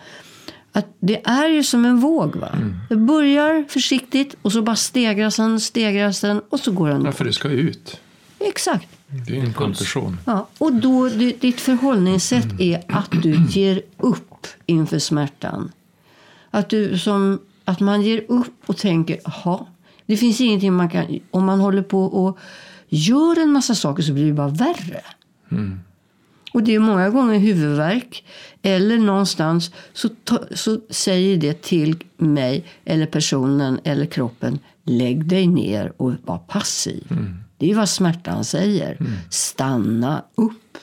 att 0.71 0.85
det 0.99 1.27
är 1.27 1.49
ju 1.49 1.63
som 1.63 1.85
en 1.85 1.99
våg. 1.99 2.35
Va? 2.35 2.49
Mm. 2.53 2.75
Det 2.89 2.95
börjar 2.95 3.65
försiktigt 3.69 4.35
och 4.41 4.51
så 4.51 4.61
bara 4.61 4.75
stegras 4.75 5.35
den, 5.35 5.59
stegras 5.59 6.21
den 6.21 6.41
och 6.49 6.59
så 6.59 6.71
går 6.71 6.89
den. 6.89 7.05
Ja, 7.05 7.11
för 7.11 7.25
det 7.25 7.33
ska 7.33 7.49
ut. 7.49 7.99
Exakt. 8.39 8.87
Det 9.27 9.37
är 9.37 9.43
en 9.43 9.53
kompression. 9.53 10.17
Ja, 10.25 10.47
och 10.57 10.73
då, 10.73 11.09
ditt 11.39 11.61
förhållningssätt 11.61 12.59
är 12.59 12.83
att 12.87 13.11
du 13.11 13.45
ger 13.49 13.81
upp 13.97 14.47
inför 14.65 14.99
smärtan. 14.99 15.71
Att 16.51 16.69
du 16.69 16.97
som 16.97 17.39
att 17.65 17.79
man 17.79 18.01
ger 18.01 18.25
upp 18.27 18.53
och 18.65 18.77
tänker, 18.77 19.19
jaha, 19.23 19.65
det 20.05 20.17
finns 20.17 20.41
ingenting 20.41 20.73
man 20.73 20.89
kan... 20.89 21.19
Om 21.31 21.45
man 21.45 21.59
håller 21.59 21.81
på 21.81 22.03
och 22.03 22.37
gör 22.87 23.39
en 23.39 23.51
massa 23.51 23.75
saker 23.75 24.03
så 24.03 24.13
blir 24.13 24.25
det 24.25 24.33
bara 24.33 24.47
värre. 24.47 25.01
Och 26.59 26.65
det 26.65 26.75
är 26.75 26.79
många 26.79 27.09
gånger 27.09 27.39
huvudvärk. 27.39 28.23
Eller 28.61 28.97
någonstans 28.97 29.71
så, 29.93 30.09
så 30.51 30.79
säger 30.89 31.37
det 31.37 31.61
till 31.61 31.97
mig 32.17 32.65
eller 32.85 33.05
personen 33.05 33.79
eller 33.83 34.05
kroppen. 34.05 34.59
Lägg 34.83 35.25
dig 35.25 35.47
ner 35.47 35.93
och 35.97 36.13
var 36.25 36.37
passiv. 36.37 37.07
Det 37.57 37.71
är 37.71 37.75
vad 37.75 37.89
smärtan 37.89 38.45
säger. 38.45 38.97
Stanna 39.29 40.23
upp. 40.35 40.77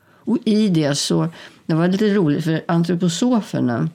Och 0.00 0.38
i 0.44 0.68
det 0.68 0.94
så, 0.94 1.28
det 1.66 1.74
var 1.74 1.88
lite 1.88 2.14
roligt 2.14 2.44
för 2.44 2.64
antroposoferna 2.68 3.88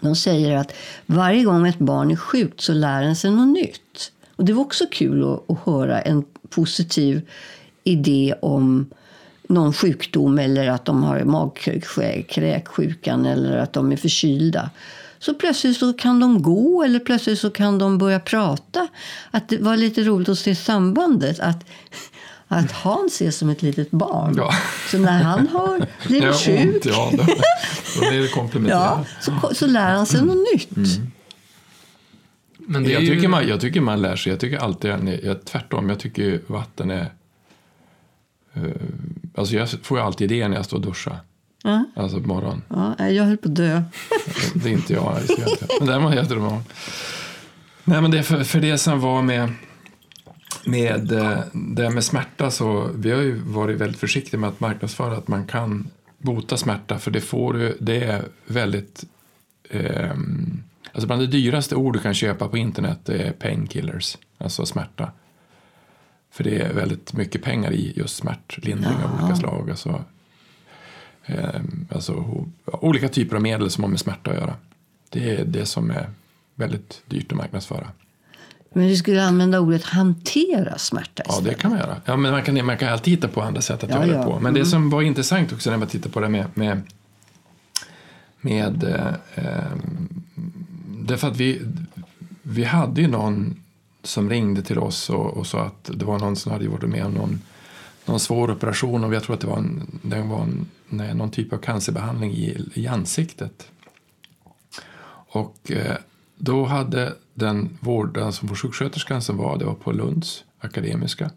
de 0.00 0.16
säger 0.16 0.56
att 0.56 0.74
varje 1.06 1.44
gång 1.44 1.66
ett 1.66 1.78
barn 1.78 2.10
är 2.10 2.16
sjukt 2.16 2.60
så 2.60 2.72
lär 2.72 3.02
den 3.02 3.16
sig 3.16 3.30
något 3.30 3.48
nytt. 3.48 4.12
Och 4.36 4.44
det 4.44 4.52
var 4.52 4.62
också 4.62 4.84
kul 4.90 5.32
att, 5.32 5.50
att 5.50 5.58
höra 5.64 6.00
en 6.00 6.24
positiv 6.48 7.28
idé 7.84 8.34
om 8.42 8.86
någon 9.52 9.72
sjukdom 9.72 10.38
eller 10.38 10.68
att 10.68 10.84
de 10.84 11.02
har 11.02 11.24
magkräksjukan 11.24 13.26
eller 13.26 13.56
att 13.56 13.72
de 13.72 13.92
är 13.92 13.96
förkylda. 13.96 14.70
Så 15.18 15.34
plötsligt 15.34 15.76
så 15.76 15.92
kan 15.92 16.20
de 16.20 16.42
gå 16.42 16.82
eller 16.82 16.98
plötsligt 16.98 17.38
så 17.38 17.50
kan 17.50 17.78
de 17.78 17.98
börja 17.98 18.20
prata. 18.20 18.88
Att 19.30 19.48
det 19.48 19.58
var 19.58 19.76
lite 19.76 20.02
roligt 20.02 20.28
att 20.28 20.38
se 20.38 20.54
sambandet. 20.54 21.40
Att, 21.40 21.64
att 22.48 22.72
Hans 22.72 23.22
är 23.22 23.30
som 23.30 23.50
ett 23.50 23.62
litet 23.62 23.90
barn. 23.90 24.34
Ja. 24.36 24.50
Så 24.90 24.98
när 24.98 25.22
han 25.22 25.48
har 25.48 25.86
blivit 26.06 26.34
sjuk 26.34 26.74
ont, 26.74 26.84
ja, 26.84 27.10
då, 27.12 27.24
då 27.96 28.00
blir 28.10 28.62
det 28.62 28.68
ja, 28.68 29.04
så, 29.20 29.54
så 29.54 29.66
lär 29.66 29.94
han 29.94 30.06
sig 30.06 30.22
något 30.22 30.46
nytt. 30.54 31.00
Men 32.58 32.84
det 32.84 32.90
är 32.90 32.92
Jag 32.92 33.02
ju... 33.02 33.14
tycker, 33.14 33.28
man, 33.28 33.48
jag 33.48 33.60
tycker 33.60 33.80
man 33.80 34.02
lär 34.02 34.16
sig. 34.16 34.32
Jag 34.32 34.40
tycker 34.40 34.58
alltid, 34.58 34.90
jag, 35.22 35.44
tvärtom, 35.44 35.88
jag 35.88 35.98
tycker 35.98 36.40
vatten 36.46 36.90
är... 36.90 37.12
eh, 39.34 39.40
alltså 39.40 39.54
jag 39.54 39.68
får 39.68 39.98
ju 39.98 40.04
alltid 40.04 40.28
det 40.28 40.48
när 40.48 40.56
jag 40.56 40.64
står 40.64 40.76
och 40.76 40.82
duschar. 40.82 41.20
Ja. 41.62 41.84
Alltså 41.96 42.20
på 42.20 42.28
morgonen. 42.28 42.62
Ja, 42.68 43.08
jag 43.08 43.24
höll 43.24 43.36
på 43.36 43.48
att 43.48 43.54
dö. 43.54 43.82
Det 44.54 44.68
är 44.68 44.72
inte 44.72 44.92
jag. 44.92 45.18
Men 45.78 45.88
däremot 45.88 46.14
heter 46.14 46.34
det 46.34 46.40
var. 46.40 46.62
Nej, 47.84 48.02
men 48.02 48.10
det 48.10 48.22
för, 48.22 48.44
för 48.44 48.60
det 48.60 48.78
som 48.78 49.00
var 49.00 49.22
med, 49.22 49.52
med 50.64 51.12
eh, 51.12 51.38
det 51.52 51.90
med 51.90 52.04
smärta 52.04 52.50
så 52.50 52.90
vi 52.94 53.10
har 53.10 53.20
ju 53.20 53.34
varit 53.34 53.80
väldigt 53.80 54.00
försiktiga 54.00 54.40
med 54.40 54.48
att 54.48 54.60
marknadsföra 54.60 55.16
att 55.16 55.28
man 55.28 55.46
kan 55.46 55.90
bota 56.18 56.56
smärta 56.56 56.98
för 56.98 57.10
det 57.10 57.20
får 57.20 57.52
du, 57.52 57.76
det 57.80 58.04
är 58.04 58.24
väldigt 58.46 59.04
ehm, 59.70 60.62
alltså 60.92 61.06
bland 61.06 61.22
det 61.22 61.26
dyraste 61.26 61.76
ord 61.76 61.92
du 61.92 61.98
kan 61.98 62.14
köpa 62.14 62.48
på 62.48 62.56
internet 62.56 63.08
är 63.08 63.32
painkillers, 63.32 64.18
alltså 64.38 64.66
smärta. 64.66 65.12
För 66.32 66.44
det 66.44 66.58
är 66.60 66.72
väldigt 66.72 67.12
mycket 67.12 67.42
pengar 67.42 67.72
i 67.72 67.92
just 67.96 68.16
smärtlindring 68.16 68.94
av 69.04 69.20
olika 69.22 69.36
slag. 69.36 69.70
Alltså, 69.70 70.04
ehm, 71.26 71.86
alltså 71.90 72.44
olika 72.64 73.08
typer 73.08 73.36
av 73.36 73.42
medel 73.42 73.70
som 73.70 73.84
har 73.84 73.90
med 73.90 74.00
smärta 74.00 74.30
att 74.30 74.36
göra. 74.36 74.54
Det 75.10 75.30
är 75.30 75.44
det 75.44 75.66
som 75.66 75.90
är 75.90 76.10
väldigt 76.54 77.02
dyrt 77.06 77.32
att 77.32 77.38
marknadsföra. 77.38 77.86
Men 78.74 78.86
vi 78.86 78.96
skulle 78.96 79.22
använda 79.24 79.60
ordet 79.60 79.84
hantera 79.84 80.78
smärta 80.78 81.22
Ja, 81.26 81.30
istället. 81.30 81.44
det 81.56 81.62
kan 81.62 81.70
man 81.70 81.80
göra. 81.80 81.96
Ja, 82.04 82.16
men 82.16 82.32
man, 82.32 82.42
kan, 82.42 82.66
man 82.66 82.78
kan 82.78 82.88
alltid 82.92 83.14
hitta 83.14 83.28
på 83.28 83.42
andra 83.42 83.60
sätt 83.60 83.84
att 83.84 83.90
Ja, 83.90 83.96
göra 83.96 84.06
det 84.06 84.12
ja. 84.14 84.24
på. 84.24 84.40
Men 84.40 84.54
det 84.54 84.64
som 84.66 84.90
var 84.90 85.02
intressant 85.02 85.52
också 85.52 85.70
när 85.70 85.76
man 85.76 85.88
tittar 85.88 86.10
på 86.10 86.20
det 86.20 86.28
med, 86.28 86.46
med, 86.54 86.82
med 88.40 88.84
eh, 88.84 89.14
eh, 89.34 89.72
därför 90.88 91.28
att 91.28 91.36
vi, 91.36 91.62
vi 92.42 92.64
hade 92.64 93.00
ju 93.00 93.08
någon 93.08 93.62
som 94.02 94.30
ringde 94.30 94.62
till 94.62 94.78
oss 94.78 95.10
och, 95.10 95.36
och 95.36 95.46
sa 95.46 95.60
att 95.60 95.90
det 95.94 96.04
var 96.04 96.18
någon 96.18 96.36
som 96.36 96.52
hade 96.52 96.68
varit 96.68 96.90
med 96.90 97.06
om 97.06 97.12
någon, 97.12 97.40
någon 98.06 98.20
svår 98.20 98.50
operation 98.50 99.04
och 99.04 99.14
jag 99.14 99.22
tror 99.22 99.34
att 99.34 99.40
det 99.40 99.46
var, 99.46 99.58
en, 99.58 100.00
det 100.02 100.22
var 100.22 100.42
en, 100.42 100.66
nej, 100.88 101.14
någon 101.14 101.30
typ 101.30 101.52
av 101.52 101.58
cancerbehandling 101.58 102.32
i, 102.32 102.70
i 102.74 102.86
ansiktet. 102.86 103.68
Och 105.28 105.70
eh, 105.70 105.96
då 106.36 106.64
hade 106.64 107.14
den 107.34 107.78
vårdaren 107.80 108.32
som 108.32 108.48
var 108.48 108.56
sjuksköterskan 108.56 109.22
som 109.22 109.36
var, 109.36 109.58
det 109.58 109.64
var 109.64 109.74
på 109.74 109.92
Lunds 109.92 110.44
akademiska, 110.58 111.30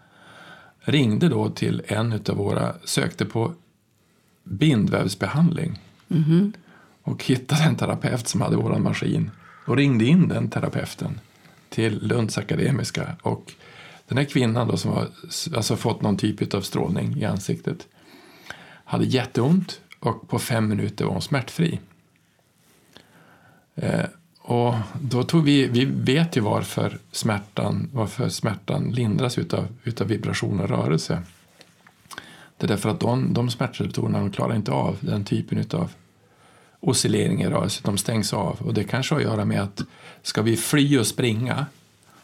ringde 0.80 1.30
då 1.30 1.50
till 1.50 1.82
en 1.88 2.14
av 2.14 2.36
våra, 2.36 2.74
sökte 2.84 3.26
på 3.26 3.54
bindvävsbehandling. 4.44 5.80
Och 7.02 7.24
hittade 7.24 7.64
en 7.64 7.76
terapeut 7.76 8.28
som 8.28 8.42
hade 8.42 8.56
våran 8.56 8.84
maskin 8.84 9.32
och 9.68 9.78
ringde 9.78 10.06
in 10.06 10.28
den 10.28 10.50
terapeuten 10.50 11.20
till 11.76 12.08
Lunds 12.08 12.38
akademiska 12.38 13.16
och 13.22 13.54
den 14.08 14.18
här 14.18 14.26
kvinnan 14.26 14.68
då 14.68 14.78
som 14.78 14.92
har 14.92 15.08
alltså 15.56 15.76
fått 15.76 16.02
någon 16.02 16.18
typ 16.18 16.54
av 16.54 16.62
strålning 16.62 17.18
i 17.18 17.26
ansiktet 17.26 17.88
hade 18.86 19.06
jätteont 19.06 19.82
och 20.00 20.28
på 20.28 20.40
fem 20.40 20.68
minuter 20.68 21.06
var 21.06 21.12
hon 21.12 21.22
smärtfri. 21.22 21.80
Eh, 23.76 24.06
och 24.40 24.74
då 25.02 25.24
tog 25.24 25.44
vi, 25.44 25.68
vi 25.68 25.86
vet 25.86 26.38
ju 26.38 26.42
varför 26.42 26.98
smärtan, 27.12 27.90
varför 27.94 28.30
smärtan 28.30 28.92
lindras 28.92 29.38
utav, 29.38 29.68
utav 29.84 30.08
vibration 30.08 30.60
och 30.60 30.70
rörelse. 30.70 31.22
Det 32.58 32.66
är 32.66 32.68
därför 32.68 32.90
att 32.90 33.00
de, 33.00 33.34
de 33.34 33.50
smärtreceptorerna 33.50 34.20
de 34.20 34.32
klarar 34.32 34.56
inte 34.56 34.72
av 34.72 34.98
den 35.02 35.26
typen 35.26 35.58
utav 35.58 35.92
oscillering 36.86 37.42
i 37.42 37.48
rörelse, 37.48 37.82
de 37.84 37.98
stängs 37.98 38.34
av. 38.34 38.58
Och 38.60 38.74
det 38.74 38.84
kanske 38.84 39.16
har 39.16 39.20
att 39.20 39.28
göra 39.28 39.46
med 39.46 39.62
att 39.62 39.82
ska 40.22 40.42
vi 40.42 40.58
fly 40.58 40.98
och 40.98 41.08
springa, 41.08 41.66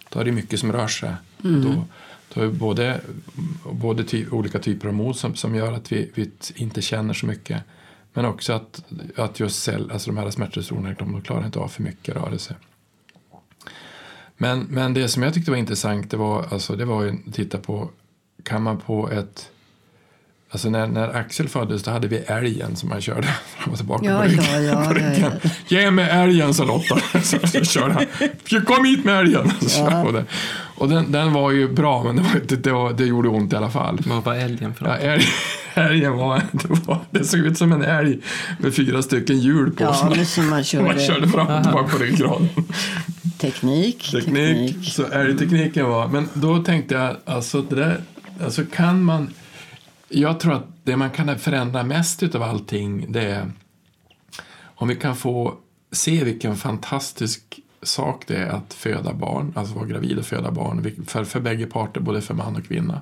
då 0.10 0.20
är 0.20 0.26
det 0.26 0.32
mycket 0.32 0.60
som 0.60 0.72
rör 0.72 0.88
sig. 0.88 1.14
Då, 1.38 1.84
då 2.34 2.42
är 2.42 2.48
både, 2.48 3.02
både 3.72 4.04
ty, 4.04 4.28
olika 4.30 4.60
typer 4.60 4.88
av 4.88 4.94
mod 4.94 5.16
som, 5.16 5.36
som 5.36 5.56
gör 5.56 5.74
att 5.74 5.92
vi, 5.92 6.12
vi 6.16 6.32
inte 6.56 6.82
känner 6.82 7.14
så 7.14 7.26
mycket. 7.26 7.64
Men 8.14 8.26
också 8.26 8.54
att, 8.54 8.84
att 9.16 9.40
just 9.40 9.64
cell, 9.64 9.92
alltså 9.92 10.12
de 10.12 10.18
här 10.18 10.30
smärtreceptorerna, 10.30 10.96
de, 11.00 11.12
de 11.12 11.22
klarar 11.22 11.46
inte 11.46 11.60
av 11.60 11.68
för 11.68 11.84
mycket 11.84 12.16
rörelse. 12.16 12.56
Men, 14.38 14.60
men 14.60 14.94
det 14.94 15.08
som 15.08 15.24
jag 15.24 15.34
tyckte 15.34 15.52
var 15.52 15.58
intressant, 15.58 16.12
det 16.12 16.18
var, 16.18 16.46
alltså, 16.52 16.76
det 16.76 16.86
var 16.86 17.06
att 17.06 17.34
titta 17.34 17.58
på, 17.58 17.90
kan 18.44 18.64
man 18.64 18.78
på 18.78 19.10
ett 19.10 19.52
Alltså 20.54 20.70
när, 20.70 20.88
när 20.88 21.16
Axel 21.16 21.50
föddes 21.50 21.84
då 21.84 21.92
hade 21.92 22.08
vi 22.08 22.18
älgen 22.18 22.76
som 22.76 22.90
man 22.90 23.02
körde 23.02 23.28
fram 23.58 23.72
och 23.72 23.78
tillbaka 23.78 24.06
Ja, 24.06 24.18
på 24.18 24.24
ryggen. 24.28 24.44
ja, 24.52 24.60
ja, 24.60 24.76
på 24.76 25.00
ja, 25.00 25.12
ryggen. 25.14 25.32
Ge 25.68 25.92
mig 25.92 26.10
älgen, 26.10 26.54
sa 26.54 26.64
Lotta. 26.64 27.00
Så, 27.24 27.48
så 27.48 27.64
körde 27.66 27.94
han. 27.94 28.62
Kom 28.66 28.86
hit 28.86 29.06
med 29.06 29.20
älgen. 29.20 29.52
Så 29.62 29.70
körde 29.70 29.92
han. 29.96 30.26
Och 30.76 30.90
den, 30.90 31.12
den 31.12 31.34
var 31.34 31.52
ju 31.52 31.68
bra, 31.74 32.04
men 32.04 32.16
det, 32.16 32.22
var, 32.22 32.42
det, 32.48 32.56
det, 32.56 32.72
var, 32.72 32.94
det 32.94 33.06
gjorde 33.06 33.30
ont 33.30 33.54
i 33.54 33.56
alla 33.56 33.70
fall. 33.70 34.00
Vad 34.06 34.24
var 34.24 34.36
älgen 34.36 34.74
för 34.74 34.86
Ja, 34.86 34.92
något? 34.94 35.02
älg, 35.04 35.24
älgen 35.74 36.18
var, 36.18 36.42
det, 36.52 36.68
var, 36.70 37.00
det 37.12 37.24
såg 37.24 37.40
ut 37.40 37.58
som 37.58 37.72
en 37.72 37.82
älg 37.84 38.20
med 38.60 38.74
fyra 38.76 39.02
stycken 39.02 39.40
hjul 39.40 39.72
på. 39.72 39.84
Ja, 39.84 39.94
som 39.94 40.10
men 40.10 40.26
som 40.26 40.50
man 40.50 40.64
som 40.64 40.84
man 40.84 40.90
körde. 40.94 41.06
körde 41.06 41.28
fram 41.28 41.48
och 41.48 41.64
tillbaka 41.64 41.98
på 41.98 42.04
ryggraden. 42.04 42.50
Teknik, 43.38 44.12
Teknik, 44.12 44.26
teknik. 44.76 44.94
så 44.94 45.06
älgtekniken 45.06 45.90
var. 45.90 46.08
Men 46.08 46.30
då 46.34 46.64
tänkte 46.64 46.96
jag, 46.96 47.16
alltså 47.26 47.62
det 47.62 47.76
där, 47.76 47.98
alltså 48.44 48.62
kan 48.76 49.04
man, 49.04 49.34
jag 50.12 50.40
tror 50.40 50.54
att 50.54 50.68
det 50.84 50.98
man 50.98 51.10
kan 51.10 51.40
förändra 51.40 51.84
mest 51.84 52.24
utav 52.24 52.44
allting 52.44 53.12
det 53.12 53.22
är 53.22 53.52
om 54.64 54.88
vi 54.88 54.96
kan 54.96 55.16
få 55.16 55.58
se 55.92 56.24
vilken 56.24 56.56
fantastisk 56.56 57.60
sak 57.82 58.24
det 58.28 58.36
är 58.36 58.50
att 58.50 58.74
föda 58.74 59.14
barn, 59.14 59.54
alltså 59.56 59.76
vara 59.76 59.86
gravid 59.86 60.18
och 60.18 60.26
föda 60.26 60.52
barn, 60.52 61.06
för, 61.08 61.24
för 61.24 61.40
bägge 61.40 61.66
parter, 61.66 62.02
både 62.02 62.22
för 62.22 62.34
man 62.34 62.56
och 62.56 62.66
kvinna, 62.66 63.02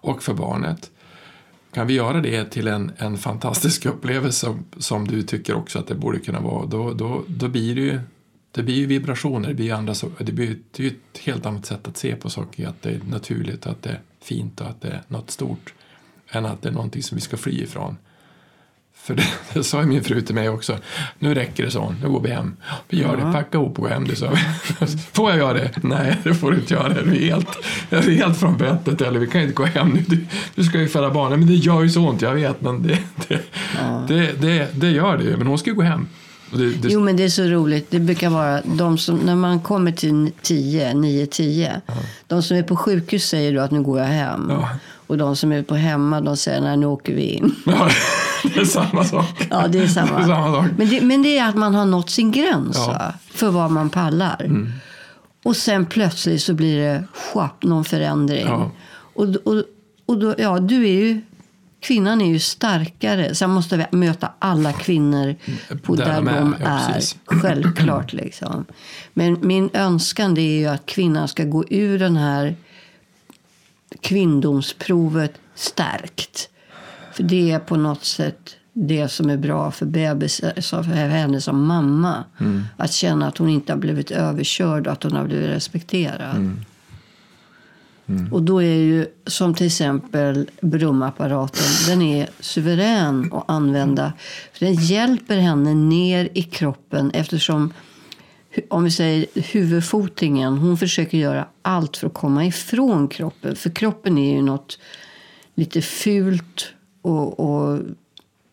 och 0.00 0.22
för 0.22 0.34
barnet. 0.34 0.90
Kan 1.72 1.86
vi 1.86 1.94
göra 1.94 2.20
det 2.20 2.44
till 2.44 2.68
en, 2.68 2.92
en 2.96 3.18
fantastisk 3.18 3.86
upplevelse 3.94 4.40
som, 4.40 4.64
som 4.78 5.08
du 5.08 5.22
tycker 5.22 5.54
också 5.54 5.78
att 5.78 5.86
det 5.86 5.94
borde 5.94 6.18
kunna 6.18 6.40
vara, 6.40 6.66
då, 6.66 6.92
då, 6.92 7.24
då 7.26 7.48
blir 7.48 7.74
det 7.74 7.80
ju 7.80 8.00
det 8.50 8.62
blir 8.62 8.74
ju 8.74 8.86
vibrationer, 8.86 9.48
det 9.48 9.54
blir, 9.54 9.72
andra, 9.72 9.94
det 10.18 10.32
blir 10.32 10.56
ett 10.78 11.18
helt 11.18 11.46
annat 11.46 11.66
sätt 11.66 11.88
att 11.88 11.96
se 11.96 12.16
på 12.16 12.30
saker, 12.30 12.68
att 12.68 12.82
det 12.82 12.90
är 12.90 13.00
naturligt, 13.10 13.66
att 13.66 13.82
det 13.82 13.90
är 13.90 14.00
fint 14.20 14.60
och 14.60 14.66
att 14.66 14.80
det 14.80 14.88
är 14.88 15.02
något 15.08 15.30
stort, 15.30 15.74
än 16.34 16.46
att 16.46 16.62
det 16.62 16.68
är 16.68 16.72
någonting 16.72 17.02
som 17.02 17.14
vi 17.14 17.20
ska 17.20 17.36
fly 17.36 17.62
ifrån. 17.62 17.96
För 19.04 19.14
det, 19.14 19.26
det 19.52 19.64
sa 19.64 19.82
min 19.82 20.04
fru 20.04 20.20
till 20.20 20.34
mig 20.34 20.48
också, 20.48 20.78
nu 21.18 21.34
räcker 21.34 21.64
det 21.64 21.70
så, 21.70 21.94
nu 22.02 22.08
går 22.08 22.20
vi 22.20 22.30
hem. 22.30 22.56
Vi 22.88 23.00
gör 23.00 23.16
det, 23.16 23.32
packa 23.32 23.58
ihop 23.58 23.78
och 23.78 23.84
gå 23.84 23.88
hem, 23.88 24.08
det 24.08 24.16
sa 24.16 24.30
vi. 24.30 24.86
Får 25.12 25.30
jag 25.30 25.38
göra 25.38 25.52
det? 25.52 25.70
Nej, 25.82 26.16
det 26.24 26.34
får 26.34 26.50
du 26.50 26.56
inte 26.56 26.74
göra, 26.74 27.02
du 27.02 27.16
är 27.16 27.30
helt, 27.30 27.48
jag 27.90 28.04
är 28.04 28.10
helt 28.10 28.38
från 28.38 28.56
bettet, 28.56 29.00
eller 29.00 29.20
vi 29.20 29.26
kan 29.26 29.40
inte 29.40 29.54
gå 29.54 29.64
hem 29.64 29.88
nu, 29.88 30.04
du, 30.06 30.26
du 30.54 30.64
ska 30.64 30.80
ju 30.80 30.88
föda 30.88 31.10
barn. 31.10 31.30
Men 31.30 31.46
det 31.46 31.54
gör 31.54 31.82
ju 31.82 31.90
så 31.90 32.08
ont, 32.08 32.22
jag 32.22 32.34
vet, 32.34 32.60
men 32.60 32.82
det, 32.82 32.98
det, 33.28 33.40
det, 34.08 34.40
det, 34.40 34.68
det 34.74 34.90
gör 34.90 35.18
det 35.18 35.24
ju, 35.24 35.36
men 35.36 35.46
hon 35.46 35.58
ska 35.58 35.70
ju 35.70 35.76
gå 35.76 35.82
hem. 35.82 36.08
Det, 36.52 36.88
Jo, 36.88 37.00
men 37.00 37.16
det 37.16 37.24
är 37.24 37.28
så 37.28 37.42
roligt. 37.42 37.90
Det 37.90 38.00
brukar 38.00 38.30
vara 38.30 38.60
de 38.64 38.98
som, 38.98 39.16
när 39.16 39.36
man 39.36 39.60
kommer 39.60 39.92
till 39.92 40.32
10, 40.42 40.94
9, 40.94 41.26
10. 41.26 41.80
De 42.26 42.42
som 42.42 42.56
är 42.56 42.62
på 42.62 42.76
sjukhus 42.76 43.28
säger 43.28 43.54
då 43.54 43.60
att 43.60 43.70
nu 43.70 43.82
går 43.82 43.98
jag 43.98 44.06
hem. 44.06 44.46
Ja. 44.50 44.68
Och 45.06 45.18
de 45.18 45.36
som 45.36 45.52
är 45.52 45.62
på 45.62 45.74
hemma, 45.74 46.20
de 46.20 46.36
säger 46.36 46.60
nej, 46.60 46.76
nu 46.76 46.86
åker 46.86 47.14
vi 47.14 47.22
in. 47.22 47.54
Ja, 47.66 47.88
det 48.42 48.60
är 48.60 48.64
samma 48.64 49.04
sak. 49.04 49.26
Ja, 49.50 49.68
det 49.68 49.78
är 49.78 49.86
samma. 49.86 50.16
Det 50.16 50.22
är 50.22 50.26
samma 50.26 50.62
sak. 50.62 50.70
Men, 50.76 50.88
det, 50.88 51.00
men 51.00 51.22
det 51.22 51.38
är 51.38 51.48
att 51.48 51.54
man 51.54 51.74
har 51.74 51.84
nått 51.84 52.10
sin 52.10 52.30
gräns 52.32 52.76
Ja. 52.76 52.86
va? 52.86 53.14
för 53.30 53.50
vad 53.50 53.70
man 53.70 53.90
pallar. 53.90 54.66
Och 55.44 55.56
sen 55.56 55.86
plötsligt 55.86 56.42
så 56.42 56.54
blir 56.54 56.78
det 56.80 57.04
schapp, 57.14 57.62
någon 57.62 57.84
förändring. 57.84 58.46
Ja. 58.46 58.70
Och, 59.14 59.24
och, 59.44 59.62
och 60.06 60.18
då, 60.18 60.34
ja, 60.38 60.58
du 60.58 60.82
är 60.84 61.04
ju, 61.04 61.20
kvinnan 61.80 62.20
är 62.20 62.26
ju 62.26 62.38
starkare. 62.38 63.34
Sen 63.34 63.50
måste 63.50 63.76
vi 63.76 63.96
möta 63.96 64.30
alla 64.38 64.72
kvinnor 64.72 65.34
på 65.82 65.94
Där 65.94 66.04
där, 66.06 66.14
de 66.22 66.28
är, 66.28 66.56
ja, 66.60 66.80
är. 66.94 67.02
Självklart 67.40 68.12
liksom. 68.12 68.64
Men 69.12 69.38
min 69.42 69.70
önskan 69.72 70.38
är 70.38 70.58
ju 70.58 70.66
att 70.66 70.86
kvinnan 70.86 71.28
ska 71.28 71.44
gå 71.44 71.64
ur 71.70 71.98
den 71.98 72.16
här 72.16 72.56
kvinndomsprovet 74.00 75.32
stärkt. 75.54 76.48
För 77.12 77.22
det 77.22 77.50
är 77.50 77.58
på 77.58 77.76
något 77.76 78.04
sätt 78.04 78.56
det 78.72 79.08
som 79.08 79.30
är 79.30 79.36
bra 79.36 79.70
för 79.70 79.86
bebis, 79.86 80.40
för 80.56 80.82
henne 80.82 81.40
som 81.40 81.66
mamma. 81.66 82.24
Att 82.76 82.92
känna 82.92 83.28
att 83.28 83.38
hon 83.38 83.48
inte 83.48 83.72
har 83.72 83.78
blivit 83.78 84.10
överkörd 84.10 84.86
och 84.86 84.92
att 84.92 85.02
hon 85.02 85.12
har 85.12 85.24
blivit 85.24 85.48
respekterad. 85.48 86.36
Och 88.32 88.42
då 88.42 88.62
är 88.62 88.76
ju 88.76 89.06
som 89.26 89.54
till 89.54 89.66
exempel 89.66 90.50
brumapparaten, 90.60 91.64
den 91.88 92.02
är 92.02 92.28
suverän 92.40 93.32
att 93.32 93.50
använda. 93.50 94.12
För 94.52 94.66
den 94.66 94.74
hjälper 94.74 95.36
henne 95.36 95.74
ner 95.74 96.28
i 96.34 96.42
kroppen 96.42 97.10
eftersom 97.10 97.72
om 98.68 98.84
vi 98.84 98.90
säger 98.90 99.26
huvudfotingen, 99.52 100.58
hon 100.58 100.76
försöker 100.76 101.18
göra 101.18 101.46
allt 101.62 101.96
för 101.96 102.06
att 102.06 102.14
komma 102.14 102.46
ifrån 102.46 103.08
kroppen. 103.08 103.56
För 103.56 103.70
kroppen 103.70 104.18
är 104.18 104.34
ju 104.34 104.42
något 104.42 104.78
lite 105.54 105.82
fult 105.82 106.72
och, 107.02 107.40
och 107.40 107.80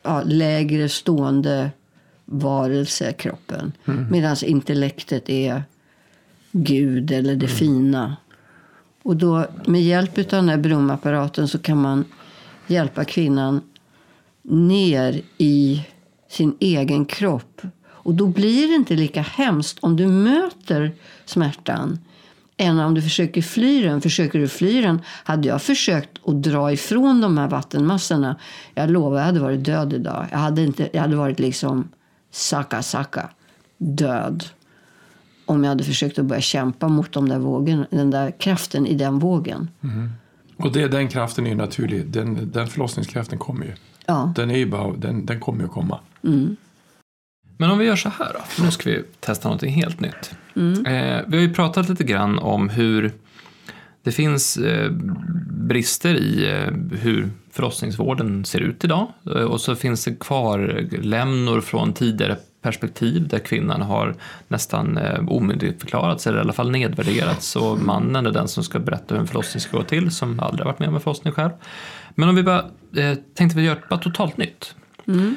ja, 0.03 0.21
lägre 0.25 0.89
stående 0.89 1.71
varelse, 2.25 3.13
kroppen. 3.13 3.71
Medan 4.11 4.35
intellektet 4.43 5.29
är 5.29 5.63
Gud 6.51 7.11
eller 7.11 7.35
det 7.35 7.47
fina. 7.47 8.17
Och 9.03 9.15
då 9.15 9.45
med 9.65 9.81
hjälp 9.81 10.17
av 10.17 10.23
den 10.23 10.49
här 10.49 10.57
brumapparaten 10.57 11.47
så 11.47 11.59
kan 11.59 11.77
man 11.77 12.05
hjälpa 12.67 13.05
kvinnan 13.05 13.61
ner 14.41 15.21
i 15.37 15.85
sin 16.29 16.57
egen 16.59 17.05
kropp. 17.05 17.61
Och 18.03 18.13
då 18.13 18.27
blir 18.27 18.67
det 18.67 18.75
inte 18.75 18.95
lika 18.95 19.21
hemskt 19.21 19.77
om 19.81 19.95
du 19.95 20.07
möter 20.07 20.91
smärtan 21.25 21.99
än 22.57 22.79
om 22.79 22.93
du 22.93 23.01
försöker 23.01 23.41
fly 23.41 23.83
den. 23.83 24.01
Försöker 24.01 24.39
du 24.39 24.47
fly 24.47 24.81
den, 24.81 25.01
hade 25.23 25.47
jag 25.47 25.61
försökt 25.61 26.09
att 26.25 26.43
dra 26.43 26.71
ifrån 26.71 27.21
de 27.21 27.37
här 27.37 27.47
vattenmassorna, 27.47 28.35
jag 28.75 28.89
lovar, 28.89 29.17
jag 29.17 29.25
hade 29.25 29.39
varit 29.39 29.65
död 29.65 29.93
idag. 29.93 30.27
Jag 30.31 30.37
hade, 30.37 30.61
inte, 30.61 30.89
jag 30.93 31.01
hade 31.01 31.15
varit 31.15 31.39
liksom 31.39 31.89
saka 32.31 32.81
saka, 32.81 33.29
död. 33.77 34.43
Om 35.45 35.63
jag 35.63 35.69
hade 35.69 35.83
försökt 35.83 36.19
att 36.19 36.25
börja 36.25 36.41
kämpa 36.41 36.87
mot 36.87 37.11
de 37.11 37.29
där 37.29 37.39
vågen, 37.39 37.85
den 37.89 38.11
där 38.11 38.31
kraften 38.31 38.87
i 38.87 38.95
den 38.95 39.19
vågen. 39.19 39.69
Och 40.57 40.71
det, 40.71 40.87
den 40.87 41.07
kraften 41.07 41.45
är 41.45 41.49
ju 41.49 41.55
naturlig. 41.55 42.07
Den, 42.07 42.51
den 42.51 42.67
förlossningskraften 42.67 43.39
kommer 43.39 43.65
ju. 43.65 43.73
Ja. 44.05 44.33
Den, 44.35 44.51
är 44.51 44.57
ju 44.57 44.65
bara, 44.65 44.93
den, 44.93 45.25
den 45.25 45.39
kommer 45.39 45.59
ju 45.59 45.65
att 45.65 45.71
komma. 45.71 45.99
Men 47.61 47.71
om 47.71 47.77
vi 47.77 47.85
gör 47.85 47.95
så 47.95 48.09
här 48.09 48.31
då, 48.33 48.39
för 48.47 48.63
nu 48.63 48.71
ska 48.71 48.89
vi 48.89 49.03
testa 49.19 49.47
någonting 49.47 49.73
helt 49.73 49.99
nytt. 49.99 50.31
Eh, 50.87 51.19
vi 51.27 51.37
har 51.37 51.43
ju 51.43 51.53
pratat 51.53 51.89
lite 51.89 52.03
grann 52.03 52.39
om 52.39 52.69
hur 52.69 53.11
det 54.03 54.11
finns 54.11 54.57
eh, 54.57 54.91
brister 55.49 56.15
i 56.15 56.51
eh, 56.51 56.97
hur 56.99 57.29
förlossningsvården 57.51 58.45
ser 58.45 58.59
ut 58.59 58.83
idag. 58.83 59.07
Eh, 59.25 59.31
och 59.31 59.61
så 59.61 59.75
finns 59.75 60.05
det 60.05 60.15
kvar 60.19 60.87
lämnor 61.01 61.61
från 61.61 61.93
tidigare 61.93 62.37
perspektiv 62.61 63.27
där 63.27 63.39
kvinnan 63.39 63.81
har 63.81 64.15
nästan 64.47 64.97
eh, 64.97 65.29
omyndigförklarats 65.29 66.27
eller 66.27 66.37
i 66.37 66.41
alla 66.41 66.53
fall 66.53 66.71
nedvärderats 66.71 67.55
och 67.55 67.79
mannen 67.79 68.25
är 68.25 68.31
den 68.31 68.47
som 68.47 68.63
ska 68.63 68.79
berätta 68.79 69.15
hur 69.15 69.21
en 69.21 69.27
förlossning 69.27 69.61
ska 69.61 69.77
gå 69.77 69.83
till 69.83 70.11
som 70.11 70.39
aldrig 70.39 70.59
har 70.59 70.71
varit 70.71 70.79
med 70.79 70.89
om 70.89 70.95
en 70.95 71.01
förlossning 71.01 71.33
själv. 71.33 71.51
Men 72.15 72.29
om 72.29 72.35
vi 72.35 72.43
bara 72.43 72.65
eh, 72.95 73.17
tänkte 73.33 73.57
vi 73.57 73.65
gör 73.65 73.77
bara 73.89 73.99
totalt 73.99 74.37
nytt. 74.37 74.75
Mm 75.07 75.35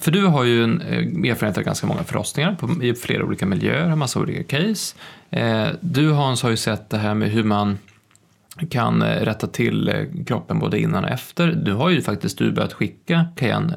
för 0.00 0.10
du 0.10 0.26
har 0.26 0.44
ju 0.44 0.64
en 0.64 0.80
eh, 0.80 1.30
erfarenhet 1.30 1.58
av 1.58 1.64
ganska 1.64 1.86
många 1.86 2.02
förlossningar 2.02 2.54
på, 2.54 2.84
i 2.84 2.94
flera 2.94 3.24
olika 3.24 3.46
miljöer, 3.46 3.88
en 3.88 3.98
massa 3.98 4.20
olika 4.20 4.58
case. 4.58 4.96
Eh, 5.30 5.68
du 5.80 6.10
Hans 6.12 6.42
har 6.42 6.50
ju 6.50 6.56
sett 6.56 6.90
det 6.90 6.98
här 6.98 7.14
med 7.14 7.30
hur 7.30 7.44
man 7.44 7.78
kan 8.70 9.02
eh, 9.02 9.24
rätta 9.24 9.46
till 9.46 9.88
eh, 9.88 10.24
kroppen 10.26 10.58
både 10.58 10.80
innan 10.80 11.04
och 11.04 11.10
efter. 11.10 11.46
Du 11.46 11.72
har 11.72 11.90
ju 11.90 12.02
faktiskt 12.02 12.38
du 12.38 12.52
börjat 12.52 12.72
skicka 12.72 13.26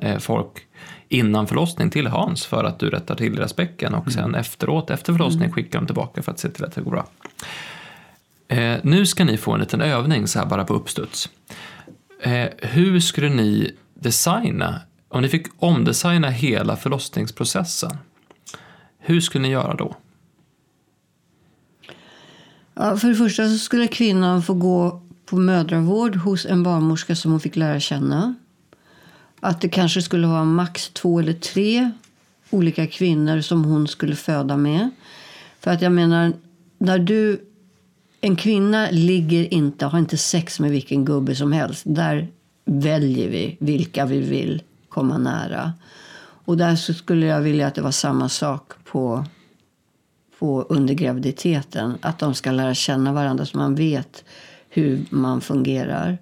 eh, 0.01 0.17
folk 0.17 0.51
innan 1.09 1.47
förlossning 1.47 1.89
till 1.89 2.07
Hans 2.07 2.45
för 2.45 2.63
att 2.63 2.79
du 2.79 2.89
rättar 2.89 3.15
till 3.15 3.35
deras 3.35 3.55
bäcken 3.55 3.93
och 3.93 4.11
sen 4.11 4.35
efteråt, 4.35 4.89
efter 4.89 5.13
förlossning, 5.13 5.51
skickar 5.51 5.79
dem 5.79 5.85
tillbaka 5.85 6.21
för 6.21 6.31
att 6.31 6.39
se 6.39 6.49
till 6.49 6.65
att 6.65 6.75
det 6.75 6.81
går 6.81 6.91
bra. 6.91 7.07
Eh, 8.47 8.77
nu 8.83 9.05
ska 9.05 9.25
ni 9.25 9.37
få 9.37 9.53
en 9.53 9.59
liten 9.59 9.81
övning 9.81 10.27
så 10.27 10.39
här 10.39 10.45
bara 10.45 10.63
på 10.63 10.73
uppstuds. 10.73 11.29
Eh, 12.21 12.47
hur 12.57 12.99
skulle 12.99 13.29
ni 13.29 13.75
designa, 13.93 14.81
om 15.13 15.21
ni 15.21 15.30
fick 15.30 15.47
omdesigna 15.60 16.30
hela 16.30 16.76
förlossningsprocessen, 16.76 17.97
hur 18.99 19.21
skulle 19.21 19.41
ni 19.41 19.49
göra 19.49 19.73
då? 19.73 19.95
Ja, 22.73 22.97
för 22.97 23.08
det 23.08 23.15
första 23.15 23.49
så 23.49 23.58
skulle 23.58 23.88
kvinnan 23.88 24.43
få 24.43 24.54
gå 24.54 25.02
på 25.26 25.36
mödravård 25.36 26.15
hos 26.15 26.45
en 26.45 26.63
barnmorska 26.63 27.15
som 27.15 27.32
hon 27.32 27.39
fick 27.39 27.56
lära 27.56 27.80
känna. 27.80 28.36
Att 29.39 29.62
det 29.62 29.69
kanske 29.69 30.02
skulle 30.02 30.28
vara 30.28 30.43
max 30.43 30.89
två 30.89 31.19
eller 31.19 31.34
tre 31.34 31.91
olika 32.49 32.88
kvinnor 32.88 33.41
som 33.41 33.65
hon 33.65 33.88
skulle 33.88 34.15
föda 34.15 34.58
med. 34.58 34.89
För 35.60 35.71
att 35.71 35.82
jag 35.82 35.91
menar, 35.91 36.34
när 36.78 36.99
du... 36.99 37.49
En 38.21 38.36
kvinna 38.36 38.88
ligger 38.91 39.54
inte, 39.54 39.86
har 39.86 39.99
inte 39.99 40.17
sex 40.17 40.60
med 40.60 40.71
vilken 40.71 41.06
gubbe 41.06 41.36
som 41.36 41.52
helst. 41.52 41.84
Där 41.86 42.28
väljer 42.65 43.30
vi 43.30 43.58
vilka 43.60 44.06
vi 44.06 44.19
vill 44.19 44.63
komma 44.93 45.17
nära. 45.17 45.73
Och 46.45 46.58
där 46.58 46.75
så 46.75 46.93
skulle 46.93 47.25
jag 47.25 47.41
vilja 47.41 47.67
att 47.67 47.75
det 47.75 47.82
var 47.82 47.91
samma 47.91 48.29
sak 48.29 48.71
på 48.84 49.25
på 50.43 50.62
under 50.69 50.93
graviditeten. 50.93 51.97
Att 52.01 52.19
de 52.19 52.34
ska 52.34 52.51
lära 52.51 52.73
känna 52.73 53.13
varandra 53.13 53.45
så 53.45 53.58
man 53.58 53.75
vet 53.75 54.23
hur 54.69 55.06
man 55.10 55.41
fungerar. 55.41 56.17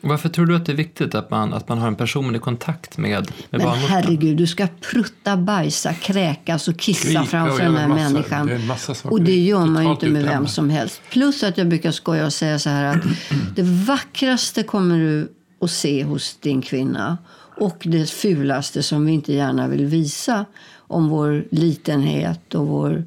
Varför 0.00 0.28
tror 0.28 0.46
du 0.46 0.56
att 0.56 0.66
det 0.66 0.72
är 0.72 0.76
viktigt 0.76 1.14
att 1.14 1.30
man, 1.30 1.54
att 1.54 1.68
man 1.68 1.78
har 1.78 1.88
en 1.88 1.96
personlig 1.96 2.40
kontakt 2.40 2.98
med, 2.98 3.32
med 3.50 3.60
Men 3.60 3.68
herregud, 3.68 4.36
du 4.36 4.46
ska 4.46 4.68
prutta, 4.80 5.36
bajsa, 5.36 5.94
kräkas 5.94 6.68
och 6.68 6.76
kissa 6.76 7.00
Skrika 7.00 7.24
framför 7.24 7.64
den 7.64 7.76
här 7.76 7.88
massa- 7.88 8.12
människan. 8.12 8.46
det 8.46 9.08
och 9.08 9.22
det 9.22 9.38
gör 9.38 9.66
man 9.66 9.84
ju 9.84 9.90
inte 9.90 10.08
med 10.08 10.22
vem 10.24 10.46
som 10.46 10.70
helst. 10.70 11.00
Plus 11.10 11.42
att 11.42 11.58
jag 11.58 11.68
brukar 11.68 11.90
skoja 11.90 12.26
och 12.26 12.32
säga 12.32 12.58
så 12.58 12.70
här 12.70 12.84
att 12.84 13.04
det 13.56 13.62
vackraste 13.62 14.62
kommer 14.62 14.98
du 14.98 15.32
att 15.60 15.70
se 15.70 16.04
hos 16.04 16.36
din 16.40 16.62
kvinna 16.62 17.18
och 17.60 17.82
det 17.84 18.10
fulaste 18.10 18.82
som 18.82 19.06
vi 19.06 19.12
inte 19.12 19.32
gärna 19.32 19.68
vill 19.68 19.86
visa 19.86 20.46
om 20.76 21.08
vår 21.08 21.44
litenhet 21.50 22.54
och 22.54 22.66
vår 22.66 23.04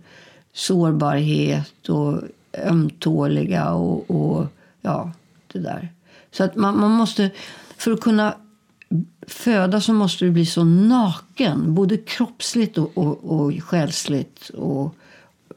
sårbarhet 0.54 1.90
och 1.90 2.22
ömtåliga 2.58 3.74
och, 3.74 4.12
och 4.12 4.48
ja, 4.82 5.12
det 5.54 5.60
där. 5.60 5.90
Så 6.32 6.44
att 6.44 6.56
man, 6.56 6.80
man 6.80 6.92
måste, 6.92 7.32
för 7.78 7.92
att 7.92 8.02
kunna 8.02 8.36
föda 9.28 9.82
så 9.82 9.94
måste 9.94 10.26
du 10.26 10.32
bli 10.32 10.46
så 10.46 10.64
naken, 10.64 11.74
både 11.74 11.98
kroppsligt 11.98 12.78
och, 12.78 12.98
och, 12.98 13.24
och 13.24 13.54
själsligt. 13.64 14.50
Och, 14.50 14.96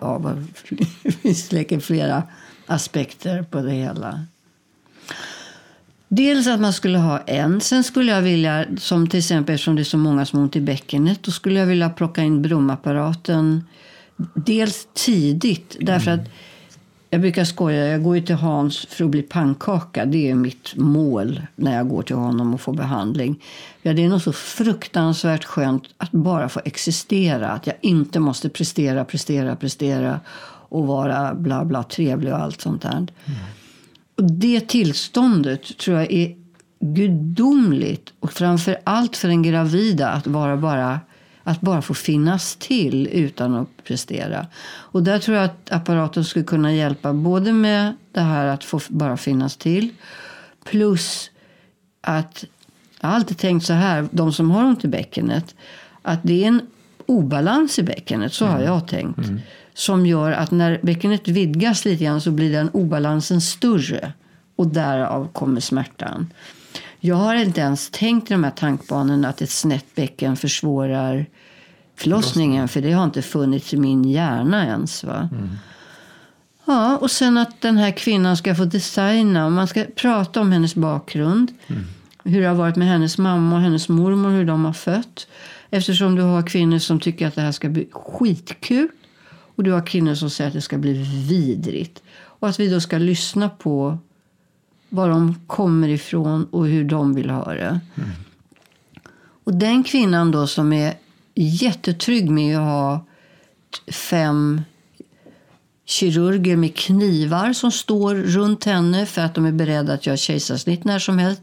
ja, 0.01 0.35
det 1.05 1.13
finns 1.13 1.47
säkert 1.47 1.83
flera 1.83 2.23
aspekter 2.67 3.43
på 3.43 3.61
det 3.61 3.73
hela. 3.73 4.21
Dels 6.09 6.47
att 6.47 6.61
man 6.61 6.73
skulle 6.73 6.99
ha 6.99 7.19
en. 7.19 7.61
Sen 7.61 7.85
skulle 7.85 8.13
jag 8.13 8.23
vilja, 8.23 8.65
som 8.79 9.09
till 9.09 9.19
exempel 9.19 9.55
eftersom 9.55 9.77
det 9.77 9.83
är 9.83 9.85
så 9.85 9.99
många 9.99 10.27
som 10.27 10.39
har 10.39 10.45
ont 10.45 10.57
i 10.57 10.61
bäckenet, 10.61 11.23
då 11.23 11.31
skulle 11.31 11.61
jag 11.61 11.67
vilja 11.67 11.91
plocka 11.91 12.23
in 12.23 12.43
brumapparaten 12.43 13.65
dels 14.35 14.89
tidigt. 14.95 15.77
Därför 15.81 16.11
att 16.11 16.29
jag 17.11 17.21
brukar 17.21 17.45
skoja, 17.45 17.87
jag 17.87 18.03
går 18.03 18.17
ju 18.17 18.23
till 18.23 18.35
Hans 18.35 18.87
för 18.87 19.05
att 19.05 19.11
bli 19.11 19.23
pannkaka. 19.23 20.05
Det 20.05 20.31
är 20.31 20.35
mitt 20.35 20.77
mål 20.77 21.41
när 21.57 21.77
jag 21.77 21.89
går 21.89 22.03
till 22.03 22.17
honom 22.17 22.55
och 22.55 22.61
får 22.61 22.73
behandling. 22.73 23.43
Ja, 23.83 23.93
det 23.93 24.05
är 24.05 24.09
nog 24.09 24.23
så 24.23 24.33
fruktansvärt 24.33 25.45
skönt 25.45 25.83
att 25.97 26.11
bara 26.11 26.49
få 26.49 26.61
existera. 26.65 27.49
Att 27.49 27.67
jag 27.67 27.77
inte 27.81 28.21
måste 28.21 28.49
prestera, 28.49 29.05
prestera, 29.05 29.57
prestera 29.57 30.21
och 30.69 30.87
vara 30.87 31.35
bla 31.35 31.65
bla 31.65 31.83
trevlig 31.83 32.33
och 32.33 32.39
allt 32.39 32.61
sånt 32.61 32.83
där. 32.83 32.91
Mm. 32.91 33.11
Och 34.17 34.33
det 34.33 34.69
tillståndet 34.69 35.79
tror 35.79 35.97
jag 35.97 36.13
är 36.13 36.37
gudomligt. 36.81 38.13
Och 38.21 38.33
framför 38.33 38.79
allt 38.85 39.17
för 39.17 39.29
en 39.29 39.43
gravida 39.43 40.09
att 40.09 40.27
vara 40.27 40.57
bara 40.57 41.01
att 41.43 41.61
bara 41.61 41.83
få 41.83 41.95
finnas 41.95 42.57
till 42.57 43.09
utan 43.13 43.55
att 43.55 43.69
prestera. 43.85 44.47
Och 44.67 45.03
där 45.03 45.19
tror 45.19 45.37
jag 45.37 45.45
att 45.45 45.73
apparaten 45.73 46.25
skulle 46.25 46.45
kunna 46.45 46.75
hjälpa 46.75 47.13
både 47.13 47.53
med 47.53 47.97
det 48.13 48.21
här 48.21 48.47
att 48.47 48.65
få 48.65 48.81
bara 48.89 49.17
finnas 49.17 49.57
till 49.57 49.89
plus 50.65 51.31
att, 52.01 52.45
Jag 53.01 53.09
har 53.09 53.15
alltid 53.17 53.39
tänkt 53.39 53.67
så 53.67 53.73
här, 53.73 54.09
de 54.11 54.33
som 54.33 54.51
har 54.51 54.65
ont 54.65 54.85
i 54.85 54.89
bäckenet, 54.89 55.55
att 56.03 56.21
det 56.23 56.45
är 56.45 56.49
en 56.49 56.61
obalans 57.07 57.79
i 57.79 57.83
bäckenet, 57.83 58.33
så 58.33 58.47
har 58.47 58.61
jag 58.61 58.89
tänkt. 58.89 59.19
Som 59.77 60.07
gör 60.07 60.33
att 60.33 60.51
när 60.51 60.81
bäckenet 60.83 61.29
vidgas 61.29 61.85
lite 61.85 62.05
grann 62.05 62.21
så 62.21 62.31
blir 62.31 62.53
den 62.53 62.69
obalansen 62.69 63.41
större. 63.41 64.13
Och 64.57 64.67
därav 64.67 65.29
kommer 65.33 65.61
smärtan. 65.61 66.33
Jag 67.01 67.17
har 67.17 67.35
inte 67.35 67.61
ens 67.61 67.91
tänkt 67.91 68.31
i 68.31 68.35
de 68.35 68.45
här 68.45 68.51
tankbanorna 68.51 69.29
att 69.29 69.43
ett 69.43 69.51
snett 69.51 69.95
bäcken 69.95 70.37
försvårar 70.37 71.27
förlossningen. 71.97 72.69
För 72.69 72.81
det 72.81 72.93
har 72.93 73.05
inte 73.05 73.23
funnits 73.23 73.75
i 73.75 73.77
min 73.77 74.05
hjärna 74.05 74.67
ens. 74.67 75.05
Va? 75.05 75.29
Ja, 76.65 76.97
och 76.97 77.11
sen 77.11 77.39
att 77.39 77.61
den 77.61 77.77
här 77.77 77.91
kvinnan 77.91 78.37
ska 78.37 78.55
få 78.55 78.65
designa. 78.65 79.49
Man 79.51 79.69
ska 79.69 79.85
prata 79.97 80.41
om 80.41 80.53
hennes 80.53 80.75
bakgrund. 80.75 81.53
Hur 82.25 82.41
det 82.41 82.47
har 82.47 82.55
varit 82.55 82.77
med 82.77 82.89
hennes 82.89 83.19
mamma 83.19 83.57
och 83.57 83.63
hennes 83.63 83.89
mormor. 83.89 84.31
Hur 84.31 84.45
de 84.45 84.65
har 84.65 84.73
fött. 84.73 85.27
Eftersom 85.71 86.15
du 86.15 86.23
har 86.23 86.47
kvinnor 86.47 86.79
som 86.79 87.01
tycker 87.01 87.27
att 87.27 87.35
det 87.35 87.43
här 87.43 87.53
ska 87.53 87.69
bli 87.69 87.89
skitkul. 87.93 88.89
Och 89.57 89.63
du 89.65 89.73
har 89.73 89.87
kvinnor 89.87 90.15
som 90.15 90.31
säger 90.31 90.49
att 90.49 90.55
det 90.55 90.61
ska 90.61 90.79
bli 90.79 90.93
vidrigt. 91.29 92.03
Och 92.17 92.49
att 92.49 92.61
vi 92.61 92.69
då 92.69 92.81
ska 92.81 92.99
lyssna 92.99 93.49
på 93.49 93.99
var 94.89 95.09
de 95.09 95.41
kommer 95.47 95.89
ifrån 95.89 96.45
och 96.45 96.67
hur 96.67 96.85
de 96.85 97.15
vill 97.15 97.31
ha 97.31 97.55
det. 97.55 97.81
Och 99.45 99.55
den 99.55 99.85
kvinnan 99.85 100.31
då 100.31 100.47
som 100.47 100.73
är 100.73 100.95
jättetrygg 101.35 102.31
med 102.31 102.57
att 102.59 102.63
ha 102.63 103.07
fem 103.93 104.63
kirurger 105.85 106.57
med 106.57 106.77
knivar 106.77 107.53
som 107.53 107.73
står 107.73 108.15
runt 108.15 108.65
henne 108.65 109.07
för 109.07 109.23
att 109.23 109.35
de 109.35 109.47
är 109.47 109.53
beredda 109.53 109.93
att 109.93 110.07
göra 110.07 110.17
kejsarsnitt 110.17 110.85
när 110.85 110.99
som 110.99 111.19
helst. 111.19 111.43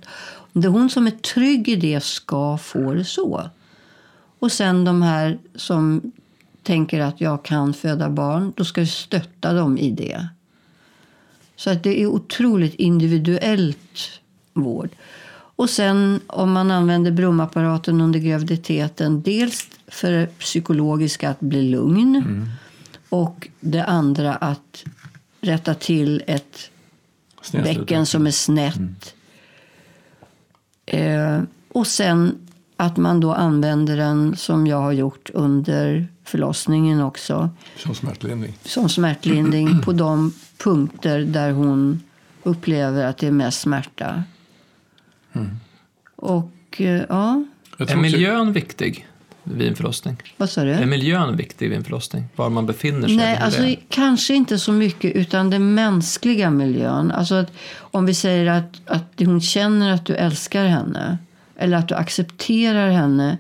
Det 0.54 0.68
är 0.68 0.72
hon 0.72 0.90
som 0.90 1.08
är 1.08 1.12
trygg 1.12 1.70
i 1.70 1.76
det 1.76 2.04
ska 2.04 2.58
få 2.58 2.94
det 2.94 3.06
så. 3.06 3.50
Och 4.40 4.52
sen 4.52 4.86
de 4.86 5.02
här 5.02 5.40
som 5.56 6.12
tänker 6.64 7.00
att 7.00 7.22
jag 7.22 7.44
kan 7.46 7.74
föda 7.74 8.10
barn, 8.10 8.54
då 8.56 8.66
ska 8.66 8.82
vi 8.82 8.88
stötta 8.88 9.54
dem 9.54 9.78
i 9.78 9.92
det. 9.92 10.28
Så 11.56 11.70
att 11.70 11.84
det 11.84 12.02
är 12.02 12.08
otroligt 12.08 12.76
individuellt 12.76 14.22
vård. 14.54 14.90
Och 15.56 15.70
sen 15.70 16.20
om 16.28 16.52
man 16.52 16.72
använder 16.72 17.12
brumapparaten 17.12 18.02
under 18.02 18.20
graviditeten, 18.20 19.22
dels 19.22 19.68
för 19.88 20.12
det 20.12 20.40
psykologiska 20.40 21.30
att 21.30 21.40
bli 21.40 21.70
lugn 21.70 22.50
och 23.10 23.48
det 23.60 23.84
andra 23.84 24.36
att 24.36 24.84
rätta 25.42 25.74
till 25.74 26.24
ett 26.28 26.72
bäcken 27.52 28.06
som 28.06 28.28
är 28.28 28.32
snett. 28.32 29.16
Eh, 30.86 31.42
och 31.68 31.88
sen 31.88 32.43
att 32.86 32.98
man 32.98 33.20
då 33.20 33.34
använder 33.34 33.98
den 33.98 34.36
som 34.36 34.68
jag 34.68 34.82
har 34.82 34.92
gjort 34.92 35.30
under 35.34 36.08
förlossningen 36.24 37.02
också 37.02 37.50
Som 37.78 37.96
smärtlindring. 37.96 38.54
som 38.64 38.90
smärtlindring 38.90 39.82
på 39.82 39.94
de 39.94 40.34
punkter 40.58 41.20
där 41.20 41.52
hon 41.52 42.02
upplever 42.44 43.06
att 43.06 43.18
det 43.18 43.28
är 43.28 43.32
mest 43.32 43.62
smärta. 43.62 44.24
Och 46.16 46.52
eh, 46.78 47.02
ja, 47.10 47.44
Är 47.78 47.96
miljön 47.96 48.54
viktig 48.54 49.08
vid 49.44 49.68
en 49.68 49.76
förlossning? 49.76 50.18
vad 50.38 50.50
sa 50.50 50.62
Är 50.62 50.80
du? 50.80 50.86
miljön 50.86 51.38
viktig 51.38 51.70
vid 51.70 51.78
en 51.78 51.84
förlossning? 51.84 52.24
Var 52.36 52.50
man 52.50 52.66
befinner 52.66 53.08
sig? 53.08 53.18
Nej, 53.18 53.38
alltså 53.38 53.62
det 53.62 53.68
är? 53.70 53.80
kanske 53.90 54.34
inte 54.34 54.60
så 54.60 54.72
mycket 54.72 55.16
utan 55.16 55.50
den 55.50 55.74
mänskliga 55.74 56.50
miljön. 56.50 57.12
Alltså 57.12 57.36
att 57.36 57.52
om 57.78 58.06
vi 58.06 58.14
säger 58.14 58.46
att, 58.46 58.82
att 58.86 59.14
hon 59.18 59.42
känner 59.42 59.92
att 59.94 60.06
du 60.06 60.16
älskar 60.16 60.66
henne 60.66 61.18
eller 61.64 61.78
att 61.78 61.88
du 61.88 61.96
accepterar 61.96 62.92
henne. 62.92 63.38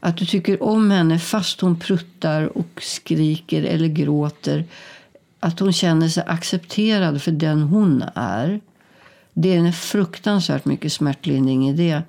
Att 0.00 0.16
du 0.16 0.26
tycker 0.26 0.62
om 0.62 0.90
henne 0.90 1.18
fast 1.18 1.60
hon 1.60 1.78
pruttar 1.78 2.58
och 2.58 2.82
skriker 2.82 3.62
eller 3.62 3.88
gråter. 3.88 4.64
Att 5.40 5.60
hon 5.60 5.72
känner 5.72 6.08
sig 6.08 6.24
accepterad 6.26 7.22
för 7.22 7.32
den 7.32 7.62
hon 7.62 8.04
är. 8.14 8.60
Det 9.32 9.54
är 9.54 9.58
en 9.58 9.72
fruktansvärt 9.72 10.64
mycket 10.64 10.92
smärtlindring 10.92 11.68
i 11.68 11.72
det. 11.72 12.02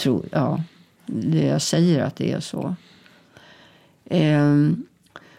Tror, 0.00 0.24
ja, 0.32 0.62
det 1.06 1.46
jag 1.46 1.62
säger 1.62 2.02
att 2.02 2.16
det 2.16 2.32
är 2.32 2.40
så. 2.40 2.76
Ehm, 4.10 4.86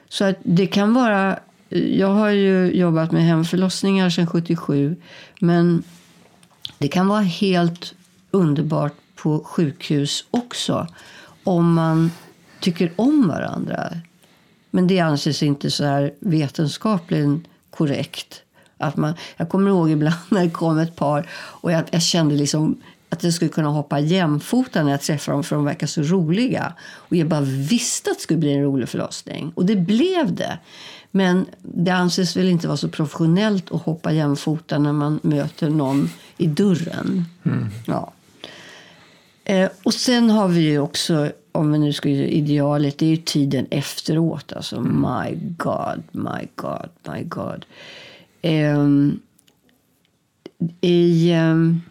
så 0.10 0.26
att 0.26 0.38
det 0.44 0.68
kan 0.68 0.94
vara... 0.94 1.40
Jag 1.70 2.14
har 2.14 2.30
ju 2.30 2.72
jobbat 2.72 3.12
med 3.12 3.24
hemförlossningar 3.24 4.10
sedan 4.10 4.28
77. 4.28 4.96
Men 5.40 5.84
det 6.78 6.88
kan 6.88 7.08
vara 7.08 7.22
helt 7.22 7.94
underbart 8.32 8.94
på 9.24 9.40
sjukhus 9.44 10.26
också. 10.32 10.88
Om 11.44 11.74
man 11.74 12.12
tycker 12.60 12.92
om 12.96 13.28
varandra. 13.28 13.90
Men 14.72 14.88
det 14.88 15.00
anses 15.00 15.44
inte 15.44 15.72
så 15.72 15.84
här 15.84 16.14
vetenskapligt 16.20 17.48
korrekt. 17.70 18.42
Att 18.78 18.98
man, 18.98 19.14
jag 19.38 19.50
kommer 19.50 19.70
ihåg 19.70 19.92
ibland 19.92 20.16
när 20.30 20.44
det 20.44 20.50
kom 20.50 20.78
ett 20.78 20.96
par 20.96 21.30
och 21.34 21.72
jag, 21.72 21.84
jag 21.92 22.02
kände 22.02 22.36
liksom 22.36 22.82
att 23.10 23.24
jag 23.24 23.34
skulle 23.34 23.50
kunna 23.50 23.70
hoppa 23.70 24.00
jämfota 24.00 24.84
när 24.84 24.92
jag 24.92 25.02
träffade 25.02 25.36
dem 25.36 25.44
för 25.44 25.56
de 25.56 25.66
verkar 25.66 25.88
så 25.88 26.02
roliga. 26.02 26.74
Och 26.82 27.16
jag 27.16 27.28
bara 27.28 27.42
visste 27.42 28.12
att 28.12 28.18
det 28.18 28.24
skulle 28.24 28.40
bli 28.40 28.54
en 28.54 28.64
rolig 28.64 28.90
förlossning. 28.90 29.52
Och 29.56 29.66
det 29.66 29.76
blev 29.76 30.36
det. 30.36 30.60
Men 31.12 31.46
det 31.62 31.92
anses 31.92 32.38
väl 32.38 32.50
inte 32.50 32.68
vara 32.68 32.78
så 32.78 32.90
professionellt 32.90 33.72
att 33.72 33.82
hoppa 33.82 34.12
jämfota 34.12 34.80
när 34.80 34.94
man 34.94 35.20
möter 35.24 35.70
någon 35.70 36.10
i 36.38 36.48
dörren. 36.48 37.26
Ja. 37.86 38.14
Eh, 39.50 39.70
och 39.84 39.94
sen 39.94 40.30
har 40.30 40.48
vi 40.48 40.62
ju 40.62 40.80
också, 40.80 41.32
om 41.52 41.72
vi 41.72 41.80
nu 41.80 41.94
ska 41.94 42.10
idealet, 42.10 42.98
det 42.98 43.06
är 43.06 43.10
ju 43.10 43.18
tiden 43.18 43.68
efteråt. 43.72 44.54
Alltså 44.54 44.82
my 44.82 45.38
God, 45.58 46.04
my 46.12 46.48
God, 46.56 46.90
my 47.08 47.24
God. 47.24 47.66
Ehm, 48.42 49.20
I 50.82 51.32
ehm, 51.32 51.82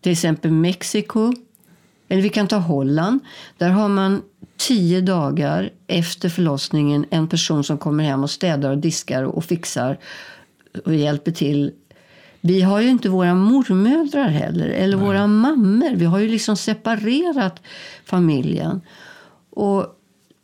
till 0.00 0.12
exempel 0.12 0.50
Mexiko, 0.50 1.32
eller 2.08 2.22
vi 2.22 2.28
kan 2.28 2.48
ta 2.48 2.56
Holland. 2.56 3.20
Där 3.58 3.68
har 3.68 3.88
man 3.88 4.22
tio 4.56 5.00
dagar 5.00 5.70
efter 5.86 6.28
förlossningen 6.28 7.06
en 7.10 7.28
person 7.28 7.64
som 7.64 7.78
kommer 7.78 8.04
hem 8.04 8.22
och 8.22 8.30
städar 8.30 8.70
och 8.70 8.78
diskar 8.78 9.22
och 9.22 9.44
fixar 9.44 9.98
och 10.84 10.94
hjälper 10.94 11.32
till 11.32 11.72
vi 12.44 12.62
har 12.62 12.80
ju 12.80 12.88
inte 12.88 13.08
våra 13.08 13.34
mormödrar 13.34 14.28
heller, 14.28 14.68
eller 14.68 14.96
våra 14.96 15.26
mammor. 15.26 15.96
Vi 15.96 16.04
har 16.04 16.18
ju 16.18 16.28
liksom 16.28 16.56
separerat 16.56 17.62
familjen. 18.04 18.80
Och, 19.50 19.86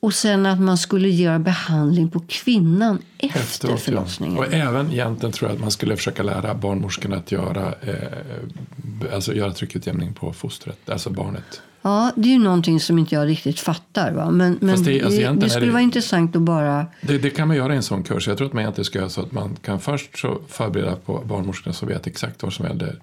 och 0.00 0.14
sen 0.14 0.46
att 0.46 0.60
man 0.60 0.78
skulle 0.78 1.08
göra 1.08 1.38
behandling 1.38 2.08
på 2.10 2.20
kvinnan 2.28 2.98
efter 3.18 3.38
Efteråt, 3.40 3.70
ja. 3.72 3.76
förlossningen. 3.76 4.38
Och 4.38 4.52
även 4.54 4.92
egentligen 4.92 5.32
tror 5.32 5.50
jag 5.50 5.54
att 5.56 5.60
man 5.60 5.70
skulle 5.70 5.96
försöka 5.96 6.22
lära 6.22 6.54
barnmorskorna 6.54 7.16
att 7.16 7.32
göra, 7.32 7.74
eh, 7.80 9.14
alltså 9.14 9.34
göra 9.34 9.52
tryckutjämning 9.52 10.12
på 10.14 10.32
fostret, 10.32 10.90
alltså 10.90 11.10
barnet. 11.10 11.62
Ja, 11.82 12.12
det 12.16 12.28
är 12.28 12.32
ju 12.32 12.38
någonting 12.38 12.80
som 12.80 12.98
inte 12.98 13.14
jag 13.14 13.28
riktigt 13.28 13.60
fattar. 13.60 14.12
Va? 14.12 14.30
Men, 14.30 14.58
men 14.60 14.82
det- 14.84 14.90
det, 14.92 15.02
alltså 15.04 15.20
det 15.20 15.46
är 15.46 15.48
skulle 15.48 15.66
det- 15.66 15.72
vara 15.72 15.82
intressant 15.82 16.36
att 16.36 16.42
bara... 16.42 16.86
Det, 17.02 17.18
det 17.18 17.30
kan 17.30 17.48
man 17.48 17.56
göra 17.56 17.72
i 17.72 17.76
en 17.76 17.82
sån 17.82 18.02
kurs. 18.02 18.28
Jag 18.28 18.36
tror 18.38 18.46
att 18.46 18.52
man 18.52 18.60
egentligen 18.62 18.84
ska 18.84 18.98
göra 18.98 19.08
så 19.08 19.20
att 19.20 19.32
man 19.32 19.56
kan 19.62 19.80
först 19.80 20.18
så 20.18 20.38
förbereda 20.48 20.96
på 20.96 21.22
barnmorskorna 21.26 21.74
som 21.74 21.88
vet 21.88 22.06
exakt 22.06 22.42
vad 22.42 22.52
som 22.52 22.66
händer 22.66 23.00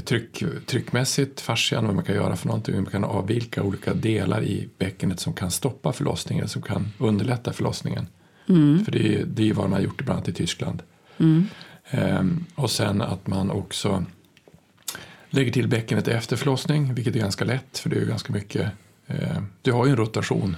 tryck, 0.00 0.42
tryckmässigt, 0.66 1.40
fascian, 1.40 1.86
vad 1.86 1.94
man 1.94 2.04
kan 2.04 2.14
göra 2.14 2.36
för 2.36 2.46
någonting. 2.46 2.74
Man 2.74 2.86
kan 2.86 3.04
avvilka 3.04 3.62
olika 3.62 3.94
delar 3.94 4.42
i 4.42 4.68
bäckenet 4.78 5.20
som 5.20 5.32
kan 5.32 5.50
stoppa 5.50 5.92
förlossningen, 5.92 6.48
som 6.48 6.62
kan 6.62 6.88
underlätta 6.98 7.52
förlossningen. 7.52 8.06
För 8.84 8.92
det 8.92 9.14
är, 9.14 9.24
det 9.24 9.50
är 9.50 9.54
vad 9.54 9.64
man 9.64 9.72
har 9.72 9.80
gjort 9.80 10.04
bland 10.04 10.10
annat 10.10 10.28
i 10.28 10.32
Tyskland. 10.32 10.82
Ehm, 11.90 12.44
och 12.54 12.70
sen 12.70 13.02
att 13.02 13.26
man 13.26 13.50
också 13.50 14.04
lägger 15.30 15.52
till 15.52 15.68
bäckenet 15.68 16.08
efter 16.08 16.36
förlossning, 16.36 16.94
vilket 16.94 17.16
är 17.16 17.20
ganska 17.20 17.44
lätt 17.44 17.78
för 17.78 17.90
det 17.90 17.96
är 17.96 18.00
ju 18.00 18.06
ganska 18.06 18.32
mycket. 18.32 18.70
Eh, 19.06 19.42
du 19.62 19.72
har 19.72 19.86
ju 19.86 19.90
en 19.90 19.96
rotation 19.96 20.56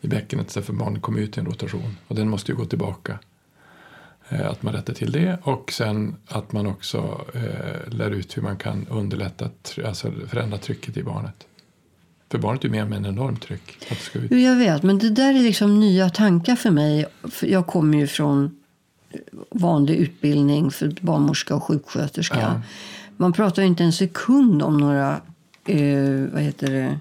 i 0.00 0.08
bäckenet 0.08 0.50
så 0.50 0.62
för 0.62 0.72
barnet 0.72 1.02
kommer 1.02 1.20
ut 1.20 1.36
i 1.36 1.40
en 1.40 1.46
rotation 1.46 1.96
och 2.08 2.14
den 2.14 2.28
måste 2.28 2.52
ju 2.52 2.58
gå 2.58 2.64
tillbaka. 2.64 3.18
Eh, 4.28 4.50
att 4.50 4.62
man 4.62 4.72
rättar 4.74 4.94
till 4.94 5.12
det 5.12 5.38
och 5.42 5.72
sen 5.72 6.16
att 6.26 6.52
man 6.52 6.66
också 6.66 7.24
eh, 7.34 7.92
lär 7.94 8.10
ut 8.10 8.36
hur 8.36 8.42
man 8.42 8.56
kan 8.56 8.86
underlätta, 8.90 9.50
alltså 9.84 10.12
förändra 10.28 10.58
trycket 10.58 10.96
i 10.96 11.02
barnet. 11.02 11.46
För 12.30 12.38
barnet 12.38 12.64
är 12.64 12.68
ju 12.68 12.70
med 12.70 12.88
med 12.88 12.98
en 12.98 13.06
enormt 13.06 13.42
tryck. 13.42 13.86
Att 13.90 13.98
ska 13.98 14.18
ut. 14.18 14.30
Jag 14.30 14.56
vet, 14.56 14.82
men 14.82 14.98
det 14.98 15.10
där 15.10 15.34
är 15.34 15.40
liksom 15.40 15.80
nya 15.80 16.10
tankar 16.10 16.56
för 16.56 16.70
mig. 16.70 17.06
Jag 17.42 17.66
kommer 17.66 17.98
ju 17.98 18.06
från 18.06 18.60
vanlig 19.50 19.94
utbildning 19.94 20.70
för 20.70 20.94
barnmorska 21.00 21.54
och 21.54 21.62
sjuksköterska. 21.62 22.40
Ja. 22.40 22.62
Man 23.16 23.32
pratar 23.32 23.62
ju 23.62 23.68
inte 23.68 23.84
en 23.84 23.92
sekund 23.92 24.62
om 24.62 24.78
några 24.78 25.20
eh, 25.64 26.32
vad 26.32 26.42
heter 26.42 26.72
det? 26.72 27.00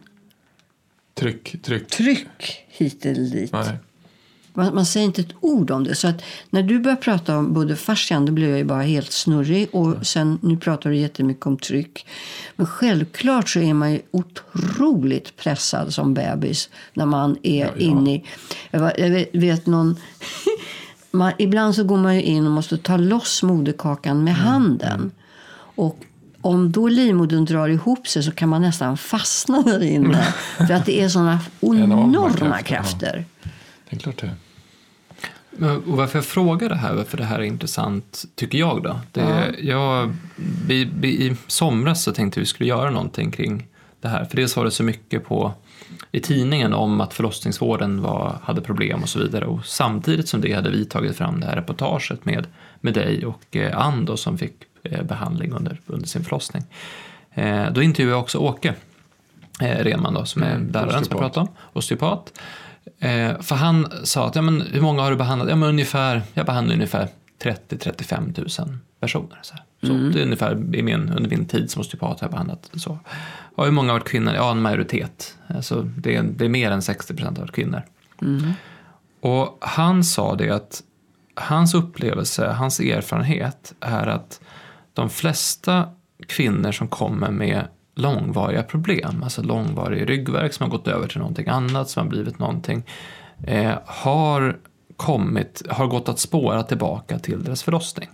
Tryck, 1.14 1.62
tryck. 1.62 1.88
tryck 1.88 2.66
hit 2.68 3.06
eller 3.06 3.30
dit. 3.30 3.52
Nej. 3.52 3.78
Man, 4.54 4.76
man, 4.76 4.86
säger 4.86 5.06
inte 5.06 5.22
ett 5.22 5.36
ord 5.40 5.72
om 5.72 5.84
det. 5.84 5.96
Så 5.96 6.08
att 6.08 6.24
när 6.50 6.64
du 6.64 6.80
börjar 6.80 6.96
prata 6.96 7.38
om 7.38 7.54
både 7.54 7.76
fascian, 7.76 8.26
då 8.26 8.32
blir 8.32 8.50
jag 8.50 8.58
ju 8.58 8.64
bara 8.64 8.82
helt 8.82 9.12
snurrig. 9.12 9.70
Och 9.72 10.08
sen, 10.08 10.40
nu 10.42 10.58
pratar 10.58 10.90
du 10.90 10.96
jättemycket 10.96 11.46
om 11.46 11.58
tryck. 11.58 12.06
Men 12.56 12.66
självklart 12.68 13.50
så 13.50 13.60
är 13.60 13.74
man 13.74 13.92
ju 13.92 14.02
otroligt 14.12 15.36
pressad 15.36 15.94
som 15.94 16.14
bebis 16.14 16.70
när 16.94 17.06
man 17.06 17.38
är 17.44 17.66
ja, 17.66 17.72
ja. 17.76 17.86
inne 17.86 18.16
i... 18.16 18.26
Jag, 18.72 19.00
jag 19.00 19.26
vet 19.34 19.66
någon... 19.66 19.96
man, 21.12 21.32
ibland 21.38 21.76
så 21.76 21.84
går 21.84 21.98
man 21.98 22.16
ju 22.16 22.22
in 22.22 22.46
och 22.46 22.52
måste 22.52 22.78
ta 22.78 22.98
loss 22.98 23.44
moderkakan 23.44 24.24
med 24.24 24.34
mm. 24.34 24.46
handen. 24.46 25.12
Och 25.76 26.06
om 26.42 26.72
då 26.72 26.88
livmodern 26.88 27.46
drar 27.46 27.68
ihop 27.68 28.08
sig 28.08 28.24
så 28.24 28.32
kan 28.32 28.50
man 28.50 28.62
nästan 28.62 28.98
fastna 28.98 29.62
där 29.62 29.84
inne. 29.84 30.24
för 30.58 30.74
att 30.74 30.86
det 30.86 31.02
är 31.02 31.10
såna 31.10 31.40
enorma 31.62 32.28
krafter. 32.30 32.64
krafter. 32.64 33.26
Ja. 33.44 33.50
Det 33.90 33.96
är 33.96 34.00
klart 34.00 34.22
det. 34.22 34.32
Och 35.62 35.98
varför 35.98 36.18
jag 36.18 36.26
frågar 36.26 36.70
det 36.70 36.76
här, 36.76 36.94
varför 36.94 37.18
det 37.18 37.24
här 37.24 37.40
är 37.40 37.44
intressant, 37.44 38.26
tycker 38.36 38.58
jag 38.58 38.84
då. 38.84 39.00
Det, 39.12 39.22
ja. 39.22 39.60
jag, 39.60 40.16
vi, 40.68 40.90
vi, 41.00 41.08
I 41.08 41.36
somras 41.48 42.04
så 42.04 42.12
tänkte 42.12 42.40
vi 42.40 42.46
skulle 42.46 42.70
göra 42.70 42.90
någonting 42.90 43.32
kring 43.32 43.68
det 44.02 44.08
här. 44.08 44.26
För 44.26 44.36
dels 44.36 44.56
var 44.58 44.66
det 44.66 44.72
så 44.72 44.84
mycket 44.84 45.26
på, 45.26 45.54
i 46.12 46.20
tidningen 46.20 46.74
om 46.74 47.02
att 47.02 47.14
förlossningsvården 47.14 48.02
var, 48.02 48.40
hade 48.44 48.62
problem 48.62 49.04
och 49.04 49.10
så 49.10 49.20
vidare. 49.20 49.46
Och 49.46 49.66
samtidigt 49.66 50.28
som 50.28 50.42
det 50.42 50.54
hade 50.54 50.70
vi 50.70 50.86
tagit 50.86 51.16
fram 51.16 51.40
det 51.40 51.46
här 51.46 51.56
reportaget 51.56 52.26
med, 52.26 52.48
med 52.82 52.94
dig 52.94 53.26
och 53.26 53.56
eh, 53.56 53.78
Ann 53.78 54.06
då, 54.06 54.18
som 54.18 54.38
fick 54.38 54.56
eh, 54.84 55.04
behandling 55.04 55.52
under, 55.52 55.82
under 55.86 56.08
sin 56.08 56.24
förlossning. 56.24 56.64
Eh, 57.34 57.72
då 57.72 57.82
intervjuade 57.82 58.16
jag 58.16 58.22
också 58.22 58.38
Åke 58.38 58.76
eh, 59.62 59.84
Renman 59.84 60.14
då, 60.14 60.26
som 60.26 60.44
är 60.44 60.56
mm, 60.56 60.72
läraren 60.72 61.06
som 61.06 61.12
jag 61.12 61.20
pratade 61.20 61.48
om, 61.48 61.56
osteopat. 61.74 62.40
Eh, 63.04 63.42
för 63.42 63.56
han 63.56 63.88
sa 64.04 64.28
att, 64.28 64.36
ja, 64.36 64.42
men, 64.42 64.62
hur 64.62 64.82
många 64.82 65.02
har 65.02 65.12
du 65.12 65.18
behandlat? 65.18 65.50
Ja, 65.50 65.56
men 65.56 65.70
ungefär, 65.70 66.22
jag 66.34 66.46
behandlar 66.46 66.76
ungefär 66.76 67.08
30-35 67.44 68.62
000 68.68 68.78
personer. 69.00 69.40
Så, 69.42 69.56
så 69.82 69.94
mm. 69.94 70.12
det 70.12 70.20
är 70.20 70.24
ungefär 70.24 70.76
i 70.76 70.84
min, 70.84 71.10
under 71.10 71.30
min 71.30 71.46
tid 71.46 71.72
som 71.72 71.82
osteopat 71.82 72.20
har 72.20 72.26
jag 72.26 72.32
behandlat 72.32 72.72
så. 72.74 73.00
Och 73.56 73.66
hur 73.66 73.72
många 73.72 73.88
har 73.92 74.00
varit 74.00 74.08
kvinnor? 74.08 74.34
Ja, 74.34 74.52
en 74.52 74.62
majoritet. 74.62 75.38
Alltså, 75.48 75.82
det, 75.98 76.16
är, 76.16 76.24
det 76.24 76.46
är 76.46 76.50
mer 76.50 76.72
än 76.72 76.82
60 76.82 77.14
procent 77.14 77.38
har 77.38 77.44
varit 77.44 77.56
kvinnor. 77.56 77.82
Mm. 78.22 78.52
Och 79.22 79.58
han 79.62 80.04
sa 80.04 80.36
det 80.36 80.50
att 80.50 80.84
hans 81.36 81.74
upplevelse, 81.74 82.48
hans 82.48 82.80
erfarenhet 82.80 83.74
är 83.80 84.08
att 84.08 84.42
de 84.94 85.10
flesta 85.10 85.90
kvinnor 86.28 86.72
som 86.72 86.88
kommer 86.88 87.32
med 87.32 87.68
långvariga 87.96 88.64
problem, 88.64 89.24
alltså 89.24 89.42
långvarig 89.42 90.10
ryggvärk 90.10 90.54
som 90.54 90.64
har 90.64 90.78
gått 90.78 90.88
över 90.88 91.08
till 91.08 91.20
någonting 91.20 91.48
annat, 91.48 91.90
som 91.90 92.04
har 92.04 92.10
blivit 92.10 92.40
någonting, 92.40 92.84
eh, 93.44 93.72
har 93.86 94.58
kommit, 94.98 95.64
har 95.70 95.88
gått 95.88 96.10
att 96.10 96.20
spåra 96.20 96.64
tillbaka 96.64 97.20
till 97.20 97.44
deras 97.44 97.64
förlossning. 97.64 98.10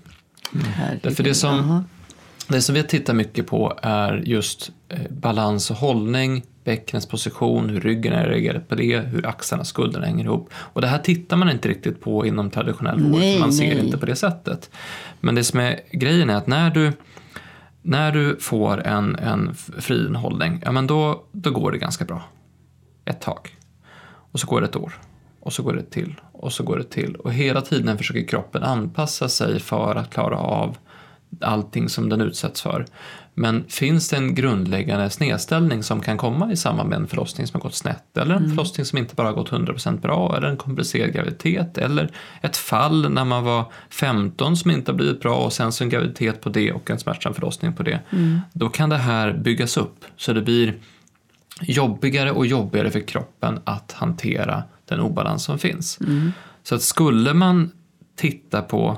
Mm. 0.53 0.99
Därför 1.03 1.23
det 1.23 1.33
som, 1.33 1.83
det 2.47 2.61
som 2.61 2.75
vi 2.75 2.83
tittar 2.83 3.13
mycket 3.13 3.47
på 3.47 3.79
är 3.81 4.23
just 4.25 4.71
eh, 4.89 4.99
balans 5.09 5.71
och 5.71 5.77
hållning, 5.77 6.43
bäckenets 6.63 7.07
position, 7.07 7.69
hur 7.69 7.81
ryggen 7.81 8.13
är 8.13 8.27
reagerat 8.27 8.67
på 8.67 8.75
det, 8.75 8.99
hur 8.99 9.25
axlarna 9.25 9.61
och 9.61 9.67
skulderna 9.67 10.05
hänger 10.05 10.25
ihop. 10.25 10.49
Och 10.53 10.81
det 10.81 10.87
här 10.87 10.99
tittar 10.99 11.37
man 11.37 11.51
inte 11.51 11.69
riktigt 11.69 12.01
på 12.01 12.25
inom 12.25 12.49
traditionell 12.49 12.99
vård, 12.99 13.39
man 13.39 13.53
ser 13.53 13.75
nej. 13.75 13.85
inte 13.85 13.97
på 13.97 14.05
det 14.05 14.15
sättet. 14.15 14.69
Men 15.19 15.35
det 15.35 15.43
som 15.43 15.59
är 15.59 15.79
grejen 15.91 16.29
är 16.29 16.35
att 16.35 16.47
när 16.47 16.69
du 16.69 16.93
när 17.81 18.11
du 18.11 18.37
får 18.39 18.87
en, 18.87 19.15
en 19.15 19.55
friinhållning, 19.55 20.61
ja 20.65 20.71
men 20.71 20.87
då, 20.87 21.23
då 21.31 21.51
går 21.51 21.71
det 21.71 21.77
ganska 21.77 22.05
bra. 22.05 22.23
Ett 23.05 23.21
tag. 23.21 23.57
Och 24.31 24.39
så 24.39 24.47
går 24.47 24.61
det 24.61 24.67
ett 24.67 24.75
år. 24.75 24.93
Och 25.39 25.53
så 25.53 25.63
går 25.63 25.73
det 25.73 25.83
till. 25.83 26.21
Och 26.31 26.53
så 26.53 26.63
går 26.63 26.77
det 26.77 26.83
till. 26.83 27.15
Och 27.15 27.33
hela 27.33 27.61
tiden 27.61 27.97
försöker 27.97 28.27
kroppen 28.27 28.63
anpassa 28.63 29.29
sig 29.29 29.59
för 29.59 29.95
att 29.95 30.09
klara 30.09 30.37
av 30.37 30.77
allting 31.41 31.89
som 31.89 32.09
den 32.09 32.21
utsätts 32.21 32.61
för. 32.61 32.85
Men 33.39 33.63
finns 33.67 34.09
det 34.09 34.17
en 34.17 34.35
grundläggande 34.35 35.09
snedställning 35.09 35.83
som 35.83 36.01
kan 36.01 36.17
komma 36.17 36.51
i 36.51 36.57
samband 36.57 36.89
med 36.89 36.95
en 36.95 37.07
förlossning 37.07 37.47
som 37.47 37.61
har 37.61 37.61
gått 37.61 37.75
snett 37.75 38.17
eller 38.17 38.35
en 38.35 38.43
mm. 38.43 38.49
förlossning 38.49 38.85
som 38.85 38.97
inte 38.97 39.15
bara 39.15 39.31
gått 39.31 39.49
100% 39.49 40.01
bra 40.01 40.37
eller 40.37 40.47
en 40.47 40.57
komplicerad 40.57 41.13
graviditet 41.13 41.77
eller 41.77 42.11
ett 42.41 42.57
fall 42.57 43.11
när 43.11 43.25
man 43.25 43.43
var 43.43 43.65
15 43.89 44.57
som 44.57 44.71
inte 44.71 44.91
har 44.91 44.97
blivit 44.97 45.21
bra 45.21 45.35
och 45.35 45.53
sen 45.53 45.71
så 45.71 45.83
en 45.83 45.89
graviditet 45.89 46.41
på 46.41 46.49
det 46.49 46.71
och 46.71 46.89
en 46.89 46.99
smärtsam 46.99 47.33
förlossning 47.33 47.73
på 47.73 47.83
det. 47.83 47.99
Mm. 48.09 48.39
Då 48.53 48.69
kan 48.69 48.89
det 48.89 48.97
här 48.97 49.33
byggas 49.33 49.77
upp 49.77 50.05
så 50.17 50.33
det 50.33 50.41
blir 50.41 50.73
jobbigare 51.61 52.31
och 52.31 52.45
jobbigare 52.45 52.91
för 52.91 52.99
kroppen 52.99 53.59
att 53.63 53.91
hantera 53.91 54.63
den 54.85 54.99
obalans 54.99 55.43
som 55.43 55.59
finns. 55.59 55.99
Mm. 56.01 56.31
Så 56.63 56.75
att 56.75 56.81
skulle 56.81 57.33
man 57.33 57.71
titta 58.15 58.61
på 58.61 58.97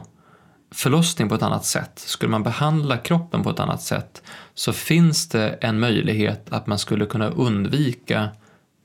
förlossning 0.71 1.29
på 1.29 1.35
ett 1.35 1.41
annat 1.41 1.65
sätt, 1.65 1.91
skulle 1.95 2.31
man 2.31 2.43
behandla 2.43 2.97
kroppen 2.97 3.43
på 3.43 3.49
ett 3.49 3.59
annat 3.59 3.81
sätt 3.81 4.21
så 4.53 4.73
finns 4.73 5.29
det 5.29 5.49
en 5.49 5.79
möjlighet 5.79 6.45
att 6.49 6.67
man 6.67 6.79
skulle 6.79 7.05
kunna 7.05 7.29
undvika 7.29 8.29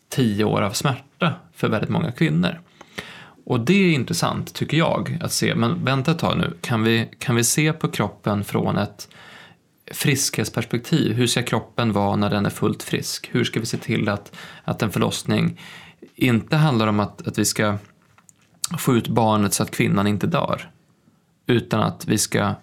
tio 0.09 0.44
år 0.44 0.62
av 0.62 0.72
smärta 0.72 1.35
för 1.55 1.68
väldigt 1.68 1.90
många 1.90 2.12
kvinnor. 2.12 2.61
Och 3.46 3.61
det 3.61 3.75
är 3.75 3.92
intressant, 3.92 4.55
tycker 4.55 4.77
jag, 4.77 5.18
att 5.20 5.33
se. 5.33 5.55
Men 5.55 5.85
vänta 5.85 6.11
ett 6.11 6.18
tag 6.18 6.38
nu, 6.38 6.57
kan 6.61 6.83
vi, 6.83 7.11
kan 7.18 7.37
vi 7.37 7.44
se 7.44 7.72
på 7.72 7.88
kroppen 7.88 8.44
från 8.44 8.79
ett 8.79 9.09
friskhetsperspektiv? 9.92 11.12
Hur 11.12 11.27
ska 11.27 11.42
kroppen 11.42 11.92
vara 11.92 12.16
när 12.16 12.31
den 12.31 12.46
är 12.46 12.51
fullt 12.51 12.83
frisk? 12.83 13.29
Hur 13.33 13.44
ska 13.44 13.61
vi 13.61 13.66
se 13.66 13.77
till 13.77 14.09
att, 14.09 14.37
att 14.64 14.83
en 14.83 14.92
förlossning 14.92 15.61
inte 16.14 16.57
handlar 16.57 16.87
om 16.87 17.01
att, 17.01 17.29
att 17.29 17.38
vi 17.38 17.44
ska 17.44 17.79
få 18.79 18.96
ut 18.96 19.09
barnet 19.09 19.55
så 19.55 19.62
att 19.62 19.70
kvinnan 19.70 20.07
inte 20.07 20.27
dör? 20.27 20.70
Utan 21.46 21.82
att 21.82 22.09
vi 22.09 22.18
ska 22.18 22.54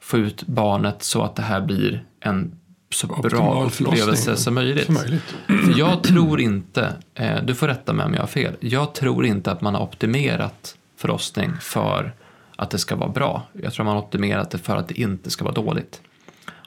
få 0.00 0.18
ut 0.18 0.42
barnet 0.46 1.02
så 1.02 1.22
att 1.22 1.36
det 1.36 1.42
här 1.42 1.60
blir 1.60 2.04
en 2.20 2.58
så 2.90 3.06
bra 3.06 3.64
upplevelse 3.64 4.36
som 4.36 4.54
möjligt. 4.54 4.86
Som 4.86 4.94
möjligt. 4.94 5.34
För 5.46 5.78
jag 5.78 6.02
tror 6.02 6.40
inte, 6.40 6.92
eh, 7.14 7.42
du 7.44 7.54
får 7.54 7.68
rätta 7.68 7.92
mig 7.92 8.06
om 8.06 8.14
jag 8.14 8.20
har 8.20 8.26
fel, 8.26 8.56
jag 8.60 8.94
tror 8.94 9.26
inte 9.26 9.52
att 9.52 9.60
man 9.60 9.74
har 9.74 9.82
optimerat 9.82 10.76
förlossning 10.96 11.52
för 11.60 12.12
att 12.56 12.70
det 12.70 12.78
ska 12.78 12.96
vara 12.96 13.10
bra. 13.10 13.42
Jag 13.52 13.72
tror 13.72 13.84
man 13.84 13.94
har 13.94 14.02
optimerat 14.02 14.50
det 14.50 14.58
för 14.58 14.76
att 14.76 14.88
det 14.88 15.00
inte 15.00 15.30
ska 15.30 15.44
vara 15.44 15.54
dåligt. 15.54 16.00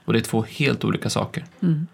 Och 0.05 0.13
det 0.13 0.19
är 0.19 0.23
två 0.23 0.45
helt 0.49 0.83
olika 0.83 1.09
saker. 1.09 1.45
Mm. 1.59 1.87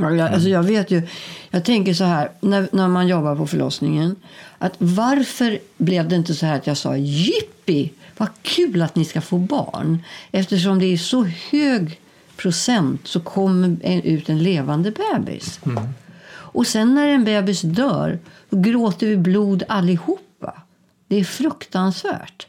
Ja, 0.00 0.14
jag, 0.14 0.32
alltså 0.32 0.48
jag 0.48 0.62
vet 0.62 0.90
ju, 0.90 1.02
jag 1.50 1.64
tänker 1.64 1.94
så 1.94 2.04
här, 2.04 2.30
när, 2.40 2.68
när 2.72 2.88
man 2.88 3.08
jobbar 3.08 3.36
på 3.36 3.46
förlossningen, 3.46 4.16
att 4.58 4.74
varför 4.78 5.58
blev 5.76 6.08
det 6.08 6.16
inte 6.16 6.34
så 6.34 6.46
här 6.46 6.56
att 6.56 6.66
jag 6.66 6.76
sa 6.76 6.96
jippi, 6.96 7.92
vad 8.16 8.28
kul 8.42 8.82
att 8.82 8.96
ni 8.96 9.04
ska 9.04 9.20
få 9.20 9.38
barn. 9.38 10.02
Eftersom 10.30 10.78
det 10.78 10.86
är 10.86 10.96
så 10.96 11.24
hög 11.24 12.00
procent 12.36 13.06
så 13.06 13.20
kommer 13.20 13.76
en, 13.82 14.02
ut 14.02 14.28
en 14.28 14.42
levande 14.42 14.92
bebis. 14.92 15.60
Mm. 15.66 15.88
Och 16.30 16.66
sen 16.66 16.94
när 16.94 17.08
en 17.08 17.24
bebis 17.24 17.62
dör, 17.62 18.18
då 18.50 18.60
gråter 18.60 19.06
vi 19.06 19.16
blod 19.16 19.62
allihopa. 19.68 20.62
Det 21.08 21.16
är 21.16 21.24
fruktansvärt. 21.24 22.46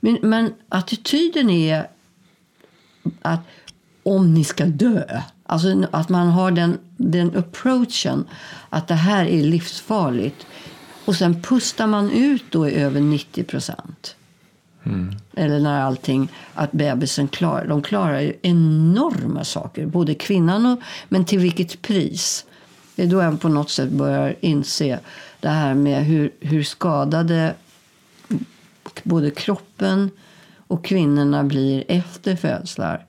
Men, 0.00 0.18
men 0.22 0.54
attityden 0.68 1.50
är 1.50 1.88
att 3.22 3.40
om 4.02 4.34
ni 4.34 4.44
ska 4.44 4.64
dö. 4.64 5.22
Alltså 5.52 5.86
att 5.90 6.08
man 6.08 6.28
har 6.28 6.50
den, 6.50 6.78
den 6.96 7.36
approachen 7.36 8.24
att 8.68 8.88
det 8.88 8.94
här 8.94 9.24
är 9.24 9.42
livsfarligt. 9.42 10.46
Och 11.04 11.14
sen 11.16 11.42
pustar 11.42 11.86
man 11.86 12.10
ut 12.10 12.44
då 12.50 12.68
i 12.68 12.74
över 12.74 13.00
90 13.00 13.44
procent. 13.44 14.16
Mm. 14.84 15.14
Eller 15.36 15.60
när 15.60 15.80
allting, 15.80 16.28
att 16.54 16.72
bebisen 16.72 17.28
klarar, 17.28 17.66
de 17.66 17.82
klarar 17.82 18.20
ju 18.20 18.36
enorma 18.42 19.44
saker. 19.44 19.86
Både 19.86 20.14
kvinnan 20.14 20.66
och, 20.66 20.78
men 21.08 21.24
till 21.24 21.38
vilket 21.38 21.82
pris? 21.82 22.44
Det 22.96 23.02
är 23.02 23.06
då 23.06 23.22
jag 23.22 23.40
på 23.40 23.48
något 23.48 23.70
sätt 23.70 23.90
börjar 23.90 24.34
inse 24.40 24.98
det 25.40 25.48
här 25.48 25.74
med 25.74 26.04
hur, 26.04 26.30
hur 26.40 26.62
skadade 26.62 27.54
både 29.02 29.30
kroppen 29.30 30.10
och 30.56 30.84
kvinnorna 30.84 31.44
blir 31.44 31.84
efter 31.88 32.36
födslar. 32.36 33.06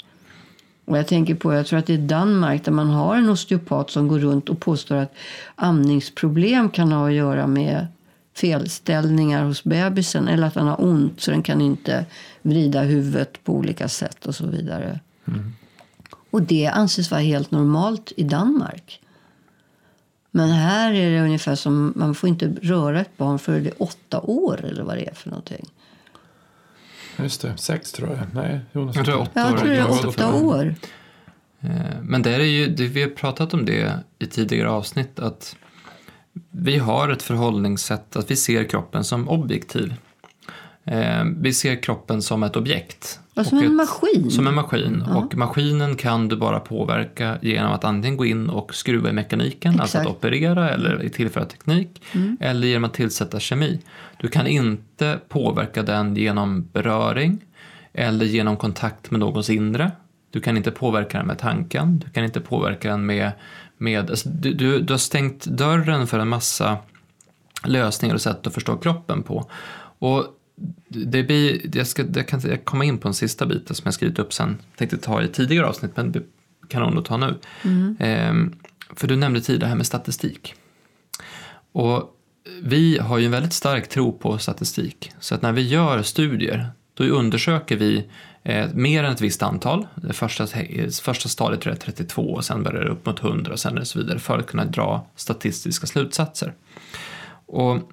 Och 0.86 0.98
jag 0.98 1.08
tänker 1.08 1.36
på, 1.36 1.54
jag 1.54 1.65
tror 1.65 1.80
att 1.80 1.86
det 1.86 1.93
är 1.93 1.98
Danmark 1.98 2.65
där 2.65 2.72
man 2.72 2.89
har 2.89 3.15
en 3.15 3.30
osteopat 3.30 3.89
som 3.89 4.08
går 4.08 4.19
runt 4.19 4.50
och 4.50 4.60
påstår 4.60 4.96
att 4.96 5.13
amningsproblem 5.56 6.69
kan 6.69 6.91
ha 6.91 7.08
att 7.08 7.13
göra 7.13 7.48
med 7.48 7.88
felställningar 8.36 9.43
hos 9.43 9.63
bebisen 9.63 10.28
eller 10.28 10.48
att 10.48 10.56
han 10.56 10.67
har 10.67 10.84
ont 10.84 11.22
så 11.22 11.32
den 11.32 11.43
kan 11.43 11.62
inte 11.62 12.06
vrida 12.41 12.82
huvudet 12.82 13.43
på 13.43 13.54
olika 13.54 13.89
sätt 13.89 14.26
och 14.26 14.36
så 14.36 14.48
vidare. 14.48 15.00
Mm. 15.28 15.54
Och 16.30 16.41
det 16.41 16.67
anses 16.67 17.12
vara 17.12 17.22
helt 17.22 17.52
normalt 17.52 18.12
i 18.17 18.24
Danmark. 18.24 19.00
Men 20.32 20.50
här 20.50 20.93
är 20.93 21.12
det 21.12 21.22
ungefär 21.22 21.56
som 21.56 21.93
man 21.96 22.15
får 22.15 22.30
inte 22.30 22.56
röra 22.62 23.02
ett 23.02 23.17
barn 23.17 23.39
för 23.39 23.60
det 23.60 23.69
är 23.69 23.84
åtta 23.84 24.22
år 24.22 24.65
eller 24.65 24.84
vad 24.84 24.98
det 24.98 25.08
är 25.10 25.13
för 25.13 25.30
någonting. 25.30 25.65
Just 27.17 27.41
det, 27.41 27.58
sex 27.58 27.91
tror 27.91 28.10
jag. 28.10 28.43
Nej, 28.43 28.60
Jonas. 28.71 28.95
Jag 28.95 29.06
tror 29.06 29.21
åtta 29.21 29.39
jag 29.39 29.58
tror 29.58 29.69
det 29.69 29.78
är 29.78 30.08
åtta 30.08 30.34
år. 30.34 30.76
Eh, 31.62 31.69
men 32.02 32.21
det 32.21 32.36
är 32.36 32.39
ju, 32.39 32.88
vi 32.88 33.02
har 33.02 33.10
pratat 33.10 33.54
om 33.54 33.65
det 33.65 33.99
i 34.19 34.26
tidigare 34.26 34.69
avsnitt 34.69 35.19
att 35.19 35.56
vi 36.52 36.78
har 36.78 37.10
ett 37.10 37.23
förhållningssätt 37.23 38.15
att 38.15 38.32
vi 38.32 38.36
ser 38.36 38.63
kroppen 38.63 39.04
som 39.04 39.30
objektiv. 39.30 39.93
Eh, 40.86 41.24
vi 41.38 41.54
ser 41.54 41.84
kroppen 41.84 42.22
som 42.22 42.43
ett 42.43 42.56
objekt. 42.56 43.19
Ja, 43.34 43.43
som 43.43 43.58
en 43.58 43.65
ett, 43.65 43.72
maskin. 43.72 44.32
Som 44.32 44.48
en 44.48 44.56
maskin. 44.56 45.04
Ja. 45.08 45.15
Och 45.15 45.36
maskinen 45.36 45.96
kan 45.96 46.28
du 46.28 46.36
bara 46.36 46.60
påverka 46.60 47.38
genom 47.41 47.72
att 47.72 47.84
antingen 47.84 48.17
gå 48.17 48.26
in 48.26 48.50
och 48.50 48.76
skruva 48.76 49.10
i 49.10 49.13
mekaniken, 49.13 49.80
alltså 49.80 49.98
att 49.98 50.04
Exakt. 50.04 50.17
operera 50.17 50.69
eller 50.69 51.10
tillföra 51.10 51.46
teknik, 51.46 52.04
eller 52.39 52.67
genom 52.67 52.84
att 52.84 52.93
tillsätta 52.93 53.39
kemi. 53.39 53.80
Du 54.22 54.28
kan 54.28 54.48
inte 54.48 55.19
påverka 55.30 55.84
den 55.84 56.15
genom 56.15 56.67
beröring 56.74 57.41
eller 57.93 58.26
genom 58.26 58.58
kontakt 58.58 59.12
med 59.12 59.19
någons 59.19 59.50
inre. 59.50 59.91
Du 60.32 60.39
kan 60.39 60.58
inte 60.58 60.72
påverka 60.72 61.17
den 61.17 61.28
med 61.28 61.39
tanken, 61.39 62.00
du 62.00 62.10
kan 62.10 62.24
inte 62.24 62.39
påverka 62.39 62.89
den 62.89 63.06
med... 63.06 63.32
med 63.78 64.10
alltså, 64.10 64.30
du, 64.30 64.54
du, 64.54 64.80
du 64.80 64.93
har 64.93 64.98
stängt 64.98 65.46
dörren 65.46 66.08
för 66.08 66.19
en 66.19 66.28
massa 66.28 66.78
lösningar 67.65 68.15
och 68.15 68.22
sätt 68.22 68.48
att 68.48 68.54
förstå 68.54 68.78
kroppen 68.78 69.24
på. 69.24 69.50
Och 70.00 70.26
det 70.87 71.23
blir, 71.23 71.77
jag, 71.77 71.87
ska, 71.87 72.05
jag 72.15 72.27
kan 72.27 72.39
inte 72.39 72.57
komma 72.57 72.85
in 72.85 72.97
på 72.97 73.07
en 73.07 73.13
sista 73.13 73.45
bit 73.45 73.67
som 73.67 73.81
jag 73.83 73.93
skrivit 73.93 74.19
upp 74.19 74.33
sen. 74.33 74.57
tänkte 74.77 74.97
ta 74.97 75.21
i 75.21 75.27
tidigare 75.27 75.67
avsnitt, 75.67 75.97
men 75.97 76.11
det 76.11 76.23
kan 76.67 76.81
hon 76.81 76.93
nog 76.93 77.05
ta 77.05 77.17
nu. 77.17 77.39
Ehm, 77.99 78.55
för 78.95 79.07
du 79.07 79.15
nämnde 79.15 79.41
tidigare 79.41 79.65
det 79.65 79.69
här 79.69 79.75
med 79.75 79.85
statistik. 79.85 80.55
Och 81.71 82.19
vi 82.61 82.99
har 82.99 83.17
ju 83.17 83.25
en 83.25 83.31
väldigt 83.31 83.53
stark 83.53 83.89
tro 83.89 84.11
på 84.11 84.37
statistik. 84.37 85.11
Så 85.19 85.35
att 85.35 85.41
när 85.41 85.51
vi 85.51 85.61
gör 85.61 86.01
studier, 86.01 86.71
då 86.93 87.03
undersöker 87.03 87.77
vi 87.77 88.07
eh, 88.43 88.69
mer 88.73 89.03
än 89.03 89.13
ett 89.13 89.21
visst 89.21 89.43
antal. 89.43 89.87
Det 89.95 90.13
första, 90.13 90.47
första 91.03 91.29
stadiet 91.29 91.61
tror 91.61 91.75
jag 91.75 91.87
är 91.87 91.93
32 91.93 92.21
och 92.21 92.45
sen 92.45 92.63
börjar 92.63 92.83
det 92.83 92.89
upp 92.89 93.05
mot 93.05 93.23
100 93.23 93.51
och 93.51 93.59
sen 93.59 93.75
det 93.75 93.85
så 93.85 93.99
vidare 93.99 94.19
för 94.19 94.39
att 94.39 94.47
kunna 94.47 94.65
dra 94.65 95.07
statistiska 95.15 95.87
slutsatser. 95.87 96.53
Och 97.45 97.91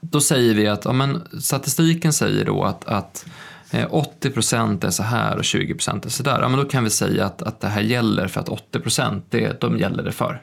då 0.00 0.20
säger 0.20 0.54
vi 0.54 0.66
att 0.66 0.84
ja, 0.84 0.92
men 0.92 1.22
statistiken 1.40 2.12
säger 2.12 2.44
då 2.44 2.64
att, 2.64 2.84
att 2.84 3.26
eh, 3.70 3.88
80% 4.20 4.86
är 4.86 4.90
så 4.90 5.02
här 5.02 5.36
och 5.36 5.42
20% 5.42 6.06
är 6.06 6.10
så 6.10 6.22
där. 6.22 6.40
Ja, 6.40 6.48
men 6.48 6.58
då 6.58 6.64
kan 6.64 6.84
vi 6.84 6.90
säga 6.90 7.26
att, 7.26 7.42
att 7.42 7.60
det 7.60 7.68
här 7.68 7.80
gäller 7.80 8.28
för 8.28 8.40
att 8.40 8.48
80% 8.48 9.22
det, 9.30 9.60
de 9.60 9.78
gäller 9.78 10.02
det 10.02 10.12
för. 10.12 10.42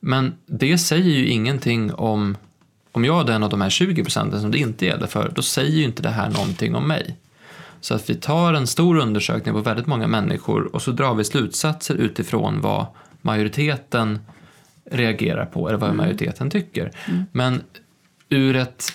Men 0.00 0.32
det 0.46 0.78
säger 0.78 1.10
ju 1.10 1.26
ingenting 1.26 1.94
om 1.94 2.36
om 2.92 3.04
jag 3.04 3.20
är 3.20 3.24
den 3.24 3.42
av 3.42 3.50
de 3.50 3.60
här 3.60 3.70
20 3.70 4.02
procenten 4.02 4.40
som 4.40 4.50
det 4.50 4.58
inte 4.58 4.86
gäller 4.86 5.06
för, 5.06 5.32
då 5.34 5.42
säger 5.42 5.76
ju 5.76 5.84
inte 5.84 6.02
det 6.02 6.10
här 6.10 6.30
någonting 6.30 6.74
om 6.74 6.88
mig. 6.88 7.16
Så 7.80 7.94
att 7.94 8.10
vi 8.10 8.14
tar 8.14 8.54
en 8.54 8.66
stor 8.66 8.96
undersökning 8.98 9.54
på 9.54 9.60
väldigt 9.60 9.86
många 9.86 10.06
människor 10.06 10.74
och 10.74 10.82
så 10.82 10.90
drar 10.90 11.14
vi 11.14 11.24
slutsatser 11.24 11.94
utifrån 11.94 12.60
vad 12.60 12.86
majoriteten 13.20 14.18
reagerar 14.90 15.46
på 15.46 15.68
eller 15.68 15.78
vad 15.78 15.94
majoriteten 15.94 16.50
tycker. 16.50 16.90
Men 17.32 17.62
ur 18.28 18.56
ett 18.56 18.92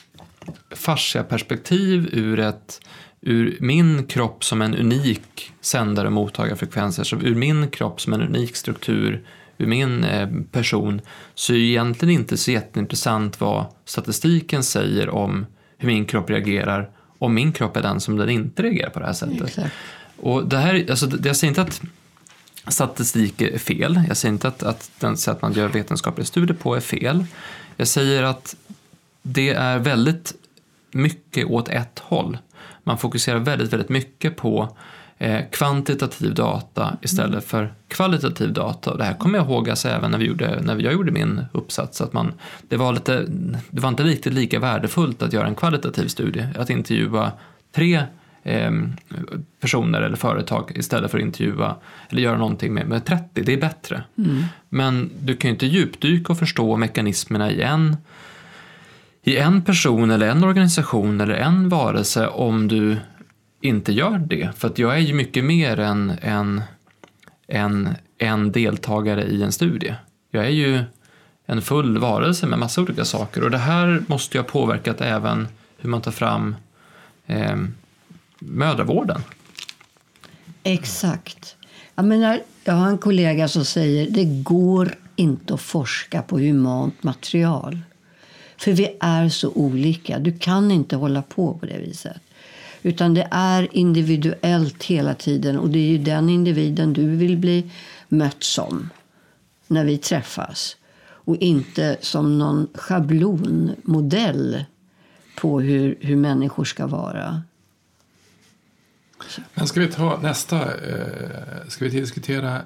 fasciaperspektiv, 0.76 2.10
ur, 2.12 2.40
ett, 2.40 2.82
ur 3.22 3.58
min 3.60 4.08
kropp 4.08 4.44
som 4.44 4.62
en 4.62 4.76
unik 4.76 5.52
sändare 5.62 6.08
och 6.08 6.14
mottagarfrekvenser, 6.14 7.04
så 7.04 7.16
ur 7.16 7.36
min 7.36 7.68
kropp 7.70 8.02
som 8.02 8.14
en 8.14 8.22
unik 8.22 8.56
struktur, 8.56 9.24
ur 9.58 9.66
min 9.68 10.04
eh, 10.04 10.30
person, 10.52 11.02
så 11.36 11.54
är 11.54 11.58
det 11.58 11.64
egentligen 11.64 12.14
inte 12.14 12.38
så 12.38 12.52
jätteintressant 12.52 13.42
vad 13.42 13.66
statistiken 13.86 14.64
säger 14.64 15.10
om 15.10 15.46
hur 15.78 15.88
min 15.88 16.06
kropp 16.06 16.30
reagerar 16.30 16.90
om 17.20 17.34
min 17.34 17.52
kropp 17.52 17.78
är 17.78 17.82
den 17.82 18.00
som 18.00 18.18
den 18.18 18.30
inte 18.30 18.64
reagerar 18.64 18.90
på 18.90 19.00
det 19.00 19.06
här 19.06 19.14
sättet. 19.14 19.42
Exakt. 19.48 19.76
Och 20.18 20.48
det 20.48 20.58
här, 20.58 20.86
alltså, 20.90 21.06
det- 21.08 21.28
jag 21.30 21.36
säger 21.36 21.52
inte 21.52 21.62
att 21.62 21.82
statistik 22.68 23.42
är 23.42 23.58
fel. 23.58 24.02
Jag 24.08 24.18
säger 24.18 24.34
inte 24.34 24.48
att, 24.48 24.64
att 24.64 24.92
den 25.00 25.18
sätt 25.18 25.42
man 25.42 25.54
gör 25.54 25.68
vetenskapliga 25.68 26.26
studier 26.26 26.58
på 26.58 26.76
är 26.76 26.80
fel. 26.80 27.26
Jag 27.78 27.88
säger 27.88 28.24
att 28.24 28.56
det 29.34 29.50
är 29.50 29.80
väldigt 29.80 30.34
mycket 30.92 31.46
åt 31.46 31.70
ett 31.70 32.00
håll. 32.00 32.38
Man 32.84 32.98
fokuserar 32.98 33.40
väldigt, 33.40 33.74
väldigt 33.74 33.90
mycket 33.90 34.36
på 34.36 34.78
eh, 35.18 35.42
kvantitativ 35.52 36.34
data 36.34 36.98
istället 37.02 37.46
för 37.46 37.74
kvalitativ 37.88 38.54
data. 38.54 38.92
Och 38.92 38.98
det 38.98 39.04
här 39.04 39.14
kommer 39.14 39.38
jag 39.38 39.48
ihåg 39.48 39.70
alltså 39.70 39.88
även 39.90 40.12
när, 40.12 40.18
vi 40.18 40.26
gjorde, 40.26 40.62
när 40.62 40.80
jag 40.80 40.94
gjorde 40.94 41.12
min 41.12 41.46
uppsats. 41.52 42.02
Att 42.02 42.14
man, 42.14 42.34
det, 42.68 42.78
var 42.78 42.94
lite, 42.94 43.26
det 43.70 43.82
var 43.82 43.90
inte 43.90 44.04
riktigt 44.04 44.34
lika 44.34 44.60
värdefullt 44.60 45.22
att 45.22 45.34
göra 45.34 45.48
en 45.48 45.56
kvalitativ 45.56 46.08
studie. 46.08 46.48
Att 46.56 46.70
intervjua 46.70 47.32
tre 47.72 48.04
eh, 48.44 48.72
personer 49.60 50.02
eller 50.02 50.18
företag 50.18 50.72
istället 50.76 51.12
för 51.12 51.18
att 51.18 51.24
intervjua 51.24 51.76
eller 52.10 52.22
göra 52.22 52.38
någonting 52.38 52.74
med, 52.74 52.88
med 52.88 53.06
30. 53.06 53.44
Det 53.44 53.54
är 53.54 53.62
bättre. 53.62 54.04
Men 54.70 55.10
du 55.20 55.36
kan 55.36 55.50
ju 55.50 55.54
inte 55.54 55.66
djupdyka 55.66 56.34
och 56.34 56.40
förstå 56.40 56.78
mekanismerna 56.78 57.52
i 57.52 57.62
en 57.62 57.98
i 59.24 59.38
en 59.38 59.62
person 59.62 60.12
eller 60.12 60.28
en 60.30 60.44
organisation 60.44 61.22
eller 61.22 61.34
en 61.34 61.70
varelse 61.70 62.28
om 62.28 62.68
du 62.68 62.98
inte 63.62 63.94
gör 63.94 64.18
det. 64.18 64.50
För 64.58 64.68
att 64.68 64.80
jag 64.80 64.96
är 64.96 65.00
ju 65.00 65.14
mycket 65.14 65.46
mer 65.46 65.80
än 65.80 66.14
en, 66.22 66.62
en, 67.48 67.90
en 68.18 68.52
deltagare 68.52 69.24
i 69.24 69.44
en 69.44 69.52
studie. 69.52 69.96
Jag 70.32 70.46
är 70.46 70.50
ju 70.50 70.84
en 71.46 71.62
full 71.62 71.98
varelse 71.98 72.48
med 72.48 72.60
massa 72.60 72.82
olika 72.82 73.06
saker 73.06 73.44
och 73.44 73.52
det 73.52 73.58
här 73.58 74.04
måste 74.08 74.38
ju 74.38 74.42
ha 74.42 74.50
påverkat 74.50 75.02
även 75.02 75.48
hur 75.78 75.90
man 75.90 76.02
tar 76.02 76.12
fram 76.12 76.56
eh, 77.28 77.58
mödravården. 78.40 79.22
Exakt. 80.64 81.56
Jag, 81.96 82.06
menar, 82.06 82.42
jag 82.64 82.74
har 82.74 82.88
en 82.88 82.98
kollega 82.98 83.48
som 83.48 83.66
säger 83.66 84.10
det 84.10 84.26
går 84.26 84.96
inte 85.16 85.54
att 85.54 85.62
forska 85.62 86.22
på 86.22 86.40
humant 86.40 87.04
material. 87.04 87.80
För 88.60 88.72
vi 88.72 88.98
är 89.00 89.30
så 89.30 89.50
olika. 89.50 90.20
Du 90.20 90.38
kan 90.38 90.72
inte 90.72 90.96
hålla 90.96 91.22
på 91.22 91.54
på 91.54 91.66
det 91.66 91.78
viset. 91.78 92.22
Utan 92.82 93.14
det 93.14 93.28
är 93.32 93.78
individuellt 93.78 94.84
hela 94.84 95.14
tiden. 95.16 95.60
Och 95.60 95.70
det 95.70 95.80
är 95.80 95.88
ju 95.88 95.98
den 95.98 96.30
individen 96.30 96.94
du 96.94 97.16
vill 97.16 97.38
bli 97.38 97.72
mött 98.10 98.44
som 98.44 98.90
när 99.68 99.86
vi 99.86 99.98
träffas. 99.98 100.78
Och 101.02 101.38
inte 101.38 101.98
som 102.02 102.38
någon 102.40 102.68
schablonmodell 102.74 104.66
på 105.36 105.60
hur, 105.60 105.98
hur 106.00 106.16
människor 106.16 106.64
ska 106.64 106.88
vara. 106.88 107.42
Men 109.54 109.68
ska 109.68 109.80
vi 109.80 109.88
ta 109.88 110.20
nästa, 110.22 110.62
eh, 110.62 111.68
ska 111.68 111.86
vi 111.86 111.92
diskutera 111.92 112.62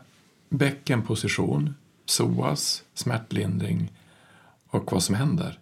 bäckenposition, 0.50 1.76
psoas, 2.06 2.84
smärtlindring 2.94 3.92
och 4.68 4.92
vad 4.92 5.04
som 5.04 5.16
händer? 5.16 5.60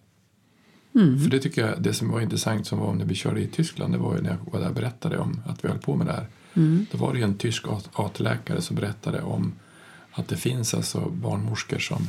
För 0.92 1.30
det 1.30 1.38
tycker 1.38 1.66
jag, 1.66 1.82
det 1.82 1.92
som 1.94 2.10
var 2.10 2.20
intressant 2.20 2.66
som 2.66 2.78
var 2.78 2.94
när 2.94 3.04
vi 3.04 3.14
körde 3.14 3.40
i 3.40 3.46
Tyskland, 3.46 3.94
det 3.94 3.98
var 3.98 4.16
ju 4.16 4.22
när 4.22 4.30
jag 4.30 4.52
var 4.52 4.60
där 4.60 4.68
och 4.68 4.74
berättade 4.74 5.18
om 5.18 5.40
att 5.46 5.64
vi 5.64 5.68
höll 5.68 5.78
på 5.78 5.96
med 5.96 6.06
det 6.06 6.12
här. 6.12 6.26
Då 6.92 6.98
var 6.98 7.12
det 7.12 7.18
ju 7.18 7.24
en 7.24 7.34
tysk 7.34 7.64
AT-läkare 7.92 8.60
som 8.62 8.76
berättade 8.76 9.22
om 9.22 9.52
att 10.12 10.28
det 10.28 10.36
finns 10.36 10.74
alltså 10.74 11.00
barnmorskor 11.00 11.78
som 11.78 12.08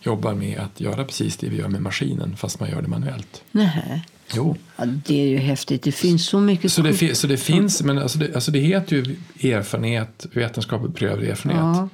jobbar 0.00 0.34
med 0.34 0.58
att 0.58 0.80
göra 0.80 1.04
precis 1.04 1.36
det 1.36 1.48
vi 1.48 1.56
gör 1.56 1.68
med 1.68 1.82
maskinen 1.82 2.36
fast 2.36 2.60
man 2.60 2.70
gör 2.70 2.82
det 2.82 2.88
manuellt. 2.88 3.42
Nej. 3.52 4.04
Jo. 4.34 4.56
Ja, 4.76 4.84
det 4.86 5.14
är 5.22 5.28
ju 5.28 5.36
häftigt. 5.36 5.82
Det 5.82 5.92
finns 5.92 6.26
så 6.26 6.40
mycket 6.40 6.72
Så 6.72 6.82
det, 6.82 6.92
fi- 6.94 7.14
så 7.14 7.26
det 7.26 7.36
finns, 7.36 7.82
men 7.82 7.98
alltså 7.98 8.18
det, 8.18 8.34
alltså 8.34 8.50
det 8.50 8.58
heter 8.58 8.96
ju 8.96 9.16
erfarenhet, 9.52 10.26
vetenskapligt 10.32 10.94
prövad 10.94 11.24
erfarenhet. 11.24 11.62
Ja. 11.62 11.88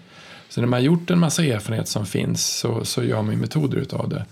Så 0.49 0.61
när 0.61 0.69
man 0.69 0.77
har 0.81 0.85
gjort 0.85 1.11
en 1.11 1.19
massa 1.19 1.45
erfarenhet 1.45 1.89
som 1.89 2.07
finns 2.07 2.47
så, 2.59 2.85
så 2.85 3.05
gör 3.05 3.23
man 3.23 3.35
ju 3.35 3.41
metoder 3.41 3.79
utav 3.79 4.09
det. 4.09 4.27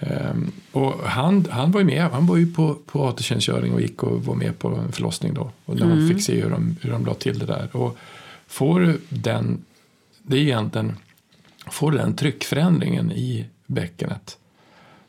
Ehm, 0.00 0.52
och 0.72 0.92
han, 1.04 1.46
han 1.50 1.70
var 1.72 1.80
ju 1.80 1.86
med, 1.86 2.02
han 2.10 2.26
var 2.26 2.36
ju 2.36 2.52
på, 2.52 2.74
på 2.86 3.08
AT-tjänstgöring 3.08 3.72
och 3.72 3.80
gick 3.80 4.02
och 4.02 4.24
var 4.24 4.34
med 4.34 4.58
på 4.58 4.68
en 4.68 4.92
förlossning 4.92 5.34
då. 5.34 5.50
Och 5.64 5.76
när 5.76 5.86
man 5.86 6.08
fick 6.08 6.22
se 6.22 6.40
hur 6.42 6.50
de, 6.50 6.76
hur 6.80 6.90
de 6.90 7.06
la 7.06 7.14
till 7.14 7.38
det 7.38 7.46
där. 7.46 7.68
Och 7.76 7.96
får 8.46 8.96
den, 9.08 9.64
det 10.22 10.36
är 10.36 10.40
egentligen, 10.40 10.96
får 11.70 11.92
den 11.92 12.16
tryckförändringen 12.16 13.12
i 13.12 13.46
bäckenet 13.66 14.36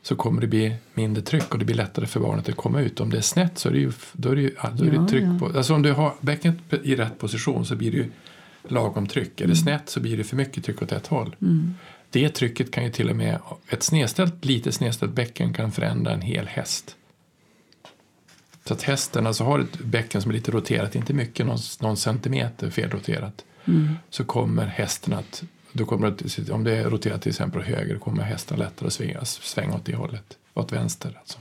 så 0.04 0.15
kommer 0.15 0.41
det 0.41 0.47
bli 0.47 0.75
mindre 0.93 1.23
tryck 1.23 1.54
och 1.54 1.60
det 1.60 1.65
blir 1.65 1.75
lättare 1.75 2.06
för 2.06 2.19
barnet 2.19 2.49
att 2.49 2.56
komma 2.56 2.82
ut. 2.82 2.99
Om 2.99 3.10
det 3.10 3.17
är 3.17 3.21
snett 3.21 3.58
så 3.60 3.69
är 3.69 3.73
det 3.73 3.80
ju, 3.80 3.91
då 4.13 4.30
är 4.30 4.36
det, 4.36 4.41
ju, 4.41 4.56
då 4.77 4.84
är 4.86 4.89
det 4.89 4.95
Ja, 4.95 5.08
tryck 5.08 5.23
ja. 5.23 5.38
på, 5.39 5.58
alltså 5.58 5.73
om 5.73 5.82
du 5.82 5.91
har 5.93 6.13
bäckenet 6.21 6.58
i 6.84 6.95
rätt 6.95 7.19
position 7.19 7.65
så 7.65 7.75
blir 7.75 7.91
det 7.91 7.97
ju 7.97 8.06
lagom 8.67 9.08
tryck. 9.08 9.41
Är 9.41 9.45
Mm. 9.45 9.49
det 9.56 9.62
snett 9.62 9.89
så 9.89 9.99
blir 9.99 10.17
det 10.17 10.23
för 10.23 10.36
mycket 10.36 10.63
tryck 10.65 10.82
åt 10.82 10.91
ett 10.91 11.08
håll. 11.08 11.36
Det 12.12 12.30
trycket 12.30 12.72
kan 12.72 12.84
ju 12.84 12.91
till 12.91 13.09
och 13.09 13.16
med, 13.16 13.39
ett 13.70 13.84
snedställt, 13.84 14.45
lite 14.45 14.72
snedställt 14.72 15.12
bäcken 15.12 15.53
kan 15.53 15.72
förändra 15.72 16.12
en 16.12 16.22
hel 16.22 16.47
häst. 16.47 16.95
Så 18.66 18.74
att 18.74 18.84
hästen 18.84 19.28
alltså 19.28 19.43
har 19.43 19.59
ett 19.59 19.80
bäcken 19.80 20.22
som 20.22 20.32
är 20.32 20.36
lite 20.36 20.51
roterat, 20.51 20.95
inte 20.95 21.14
mycket, 21.14 21.45
någon, 21.45 21.57
någon 21.80 21.97
centimeter 21.97 22.70
felroterat. 22.70 23.45
Så 24.09 24.24
kommer 24.24 24.66
hästen 24.66 25.14
att, 25.14 25.43
då 25.72 25.86
kommer 25.86 26.12
det, 26.12 26.49
om 26.49 26.64
det 26.64 26.78
är 26.78 26.84
roterat 26.84 27.22
till 27.22 27.30
exempel 27.30 27.62
åt 27.62 27.68
höger, 27.68 27.97
kommer 27.97 28.24
hästen 28.24 28.59
lättare 28.59 28.88
att 28.88 28.93
svänga, 28.93 29.26
svänga 29.26 29.76
åt 29.76 29.86
det 29.86 29.95
hållet. 29.95 30.38
Åt 30.53 30.72
vänster 30.72 31.18
alltså. 31.20 31.39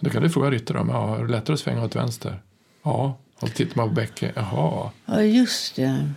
Då 0.00 0.10
kan 0.10 0.22
du 0.22 0.30
fråga 0.30 0.50
ryttaren 0.50 0.80
om, 0.80 0.88
ja, 0.88 1.18
är 1.18 1.24
det 1.24 1.32
lättare 1.32 1.54
att 1.54 1.60
svänga 1.60 1.84
åt 1.84 1.96
vänster? 1.96 2.42
Ja. 2.82 3.18
Och 3.40 3.54
tittar 3.54 3.76
man 3.76 3.88
på 3.88 3.94
bäcken, 3.94 4.32
jaha. 4.36 4.90
Ja, 5.06 5.22
just 5.22 5.76
det. 5.76 6.12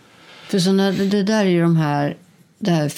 För 0.47 0.59
såna, 0.59 0.91
det 0.91 1.23
där 1.23 1.45
är 1.45 1.49
ju 1.49 1.61
de 1.61 1.75
här 1.75 2.17
det 2.61 2.71
här 2.71 2.89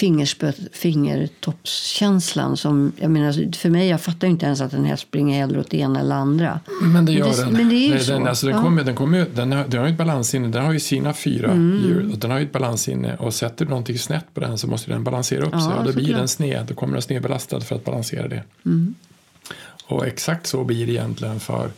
fingertoppskänslan 0.72 2.58
som, 2.58 2.92
jag 3.00 3.12
menar, 3.12 3.56
för 3.56 3.70
mig, 3.70 3.88
jag 3.90 4.02
fattar 4.02 4.28
inte 4.28 4.46
ens 4.46 4.62
att 4.62 4.74
en 4.74 4.86
häst 4.86 5.04
springer 5.04 5.40
hellre 5.40 5.60
åt 5.60 5.70
det 5.70 5.78
ena 5.78 6.00
eller 6.00 6.16
andra. 6.16 6.60
Men 6.82 7.06
det 7.06 7.12
gör 7.12 7.26
det- 7.30 7.44
den. 7.44 7.54
men 7.54 7.70
det 7.70 7.76
är 7.76 7.88
ju 7.88 7.94
den, 7.94 8.04
så. 8.04 8.12
Den, 8.12 8.28
alltså 8.28 8.48
den, 8.48 8.56
Ja. 8.56 8.62
kommer, 8.64 8.84
den, 8.84 8.96
kommer, 8.96 9.26
den, 9.36 9.52
har, 9.52 9.66
den 9.68 9.80
har 9.80 9.88
ju 9.88 9.92
ett 9.92 9.98
balansinne. 9.98 10.48
Den 10.48 10.66
har 10.66 10.74
ju 10.74 10.80
sina 10.80 11.14
fyra 11.14 11.52
Mm. 11.52 11.82
djur. 11.84 12.10
Och 12.14 12.18
den 12.20 12.32
har 12.32 12.40
ju 12.40 12.46
ett 12.46 12.52
balansinne. 12.52 13.16
Och 13.16 13.34
sätter 13.34 13.66
du 13.66 13.70
någonting 13.70 14.00
snett 14.00 14.26
på 14.34 14.40
den 14.40 14.58
så 14.58 14.68
måste 14.68 14.92
den 14.92 15.04
balansera 15.04 15.46
upp 15.46 15.50
Ja, 15.54 15.60
sig. 15.62 15.74
Och 15.80 15.86
då 15.86 15.94
blir 15.94 16.14
den 16.14 16.28
sned. 16.28 16.66
Då 16.66 16.74
kommer 16.76 16.94
den 16.94 17.02
snedbelastad 17.02 17.62
för 17.62 17.76
att 17.76 17.86
balansera 17.86 18.28
det. 18.28 18.44
Mm. 18.66 18.94
Och 19.86 20.08
exakt 20.08 20.48
så 20.48 20.64
blir 20.64 20.86
det 20.86 20.92
egentligen 20.92 21.40
för... 21.40 21.70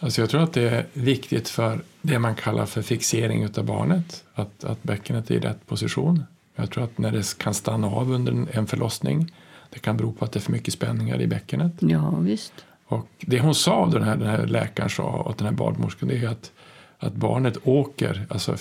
Alltså 0.00 0.20
jag 0.20 0.30
tror 0.30 0.42
att 0.42 0.52
det 0.52 0.62
är 0.68 0.86
viktigt 0.92 1.48
för 1.48 1.80
det 2.02 2.18
man 2.18 2.34
kallar 2.34 2.66
för 2.66 2.82
fixering 2.82 3.48
av 3.58 3.64
barnet. 3.64 4.24
Att, 4.34 4.64
att 4.64 4.82
bäckenet 4.82 5.30
är 5.30 5.34
i 5.34 5.38
rätt 5.38 5.66
position. 5.66 6.24
Jag 6.54 6.70
tror 6.70 6.84
att 6.84 6.98
när 6.98 7.12
det 7.12 7.38
kan 7.38 7.54
stanna 7.54 7.86
av 7.86 8.10
under 8.10 8.56
en- 8.58 8.66
förlossning. 8.66 9.32
Det 9.70 9.78
kan 9.78 9.96
bero 9.96 10.12
på 10.12 10.24
att 10.24 10.32
det 10.32 10.38
är 10.38 10.40
för 10.40 10.52
mycket 10.52 10.74
spänningar 10.74 11.20
i 11.20 11.26
bäckenet. 11.26 11.72
Ja, 11.78 12.10
visst. 12.10 12.52
Och 12.86 13.08
det 13.20 13.40
hon 13.40 13.54
sa, 13.54 13.86
den 13.86 14.02
här, 14.02 14.16
den 14.16 14.28
här 14.28 14.46
läkaren 14.46 14.90
sa 14.90 15.22
åt 15.22 15.38
den 15.38 15.46
här 15.46 15.54
badmorskan, 15.54 16.08
det 16.08 16.18
är 16.18 16.28
att, 16.28 16.52
att 16.98 17.14
barnet 17.14 17.56
åker, 17.62 18.26
alltså, 18.30 18.56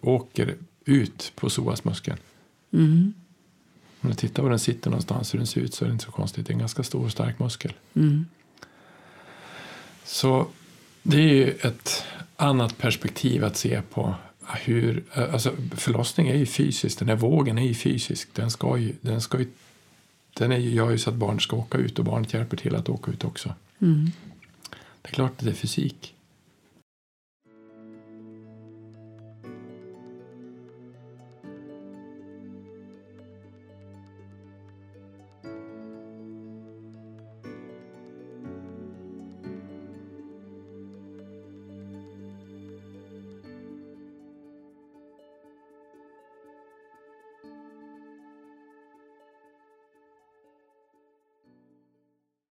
åker 0.00 0.54
ut 0.84 1.32
på 1.36 1.48
psoasmuskeln. 1.48 2.18
Mm. 2.72 3.14
Om 4.00 4.10
du 4.10 4.16
tittar 4.16 4.42
var 4.42 4.50
den 4.50 4.58
sitter 4.58 4.90
någonstans, 4.90 5.34
hur 5.34 5.38
den 5.38 5.46
ser 5.46 5.60
ut, 5.60 5.74
så 5.74 5.84
är 5.84 5.88
det 5.88 5.92
inte 5.92 6.04
så 6.04 6.10
konstigt. 6.10 6.46
Det 6.46 6.50
är 6.50 6.54
en 6.54 6.58
ganska 6.58 6.82
stor 6.82 7.04
och 7.04 7.10
stark 7.12 7.38
muskel. 7.38 7.72
Mm. 7.94 8.26
Så 10.04 10.46
det 11.02 11.16
är 11.16 11.34
ju 11.34 11.50
ett 11.50 12.04
annat 12.36 12.78
perspektiv 12.78 13.44
att 13.44 13.56
se 13.56 13.82
på 13.82 14.14
hur, 14.54 15.04
alltså 15.12 15.52
förlossning 15.76 16.28
är 16.28 16.34
ju 16.34 16.46
fysiskt, 16.46 16.98
den 16.98 17.08
här 17.08 17.16
vågen 17.16 17.58
är 17.58 17.62
ju 17.62 17.74
fysisk. 17.74 18.28
Den 18.32 18.50
ska 18.50 18.78
ju, 18.78 18.92
den 19.00 19.20
ska 19.20 19.38
ju, 19.38 19.46
den 20.34 20.52
är 20.52 20.58
ju, 20.58 20.70
gör 20.70 20.90
ju 20.90 20.98
så 20.98 21.10
att 21.10 21.16
barnet 21.16 21.42
ska 21.42 21.56
åka 21.56 21.78
ut 21.78 21.98
och 21.98 22.04
barnet 22.04 22.34
hjälper 22.34 22.56
till 22.56 22.74
att 22.74 22.88
åka 22.88 23.10
ut 23.10 23.24
också. 23.24 23.54
Mm. 23.78 24.10
Det 25.02 25.08
är 25.08 25.12
klart 25.12 25.30
att 25.30 25.44
det 25.44 25.50
är 25.50 25.54
fysik. 25.54 26.14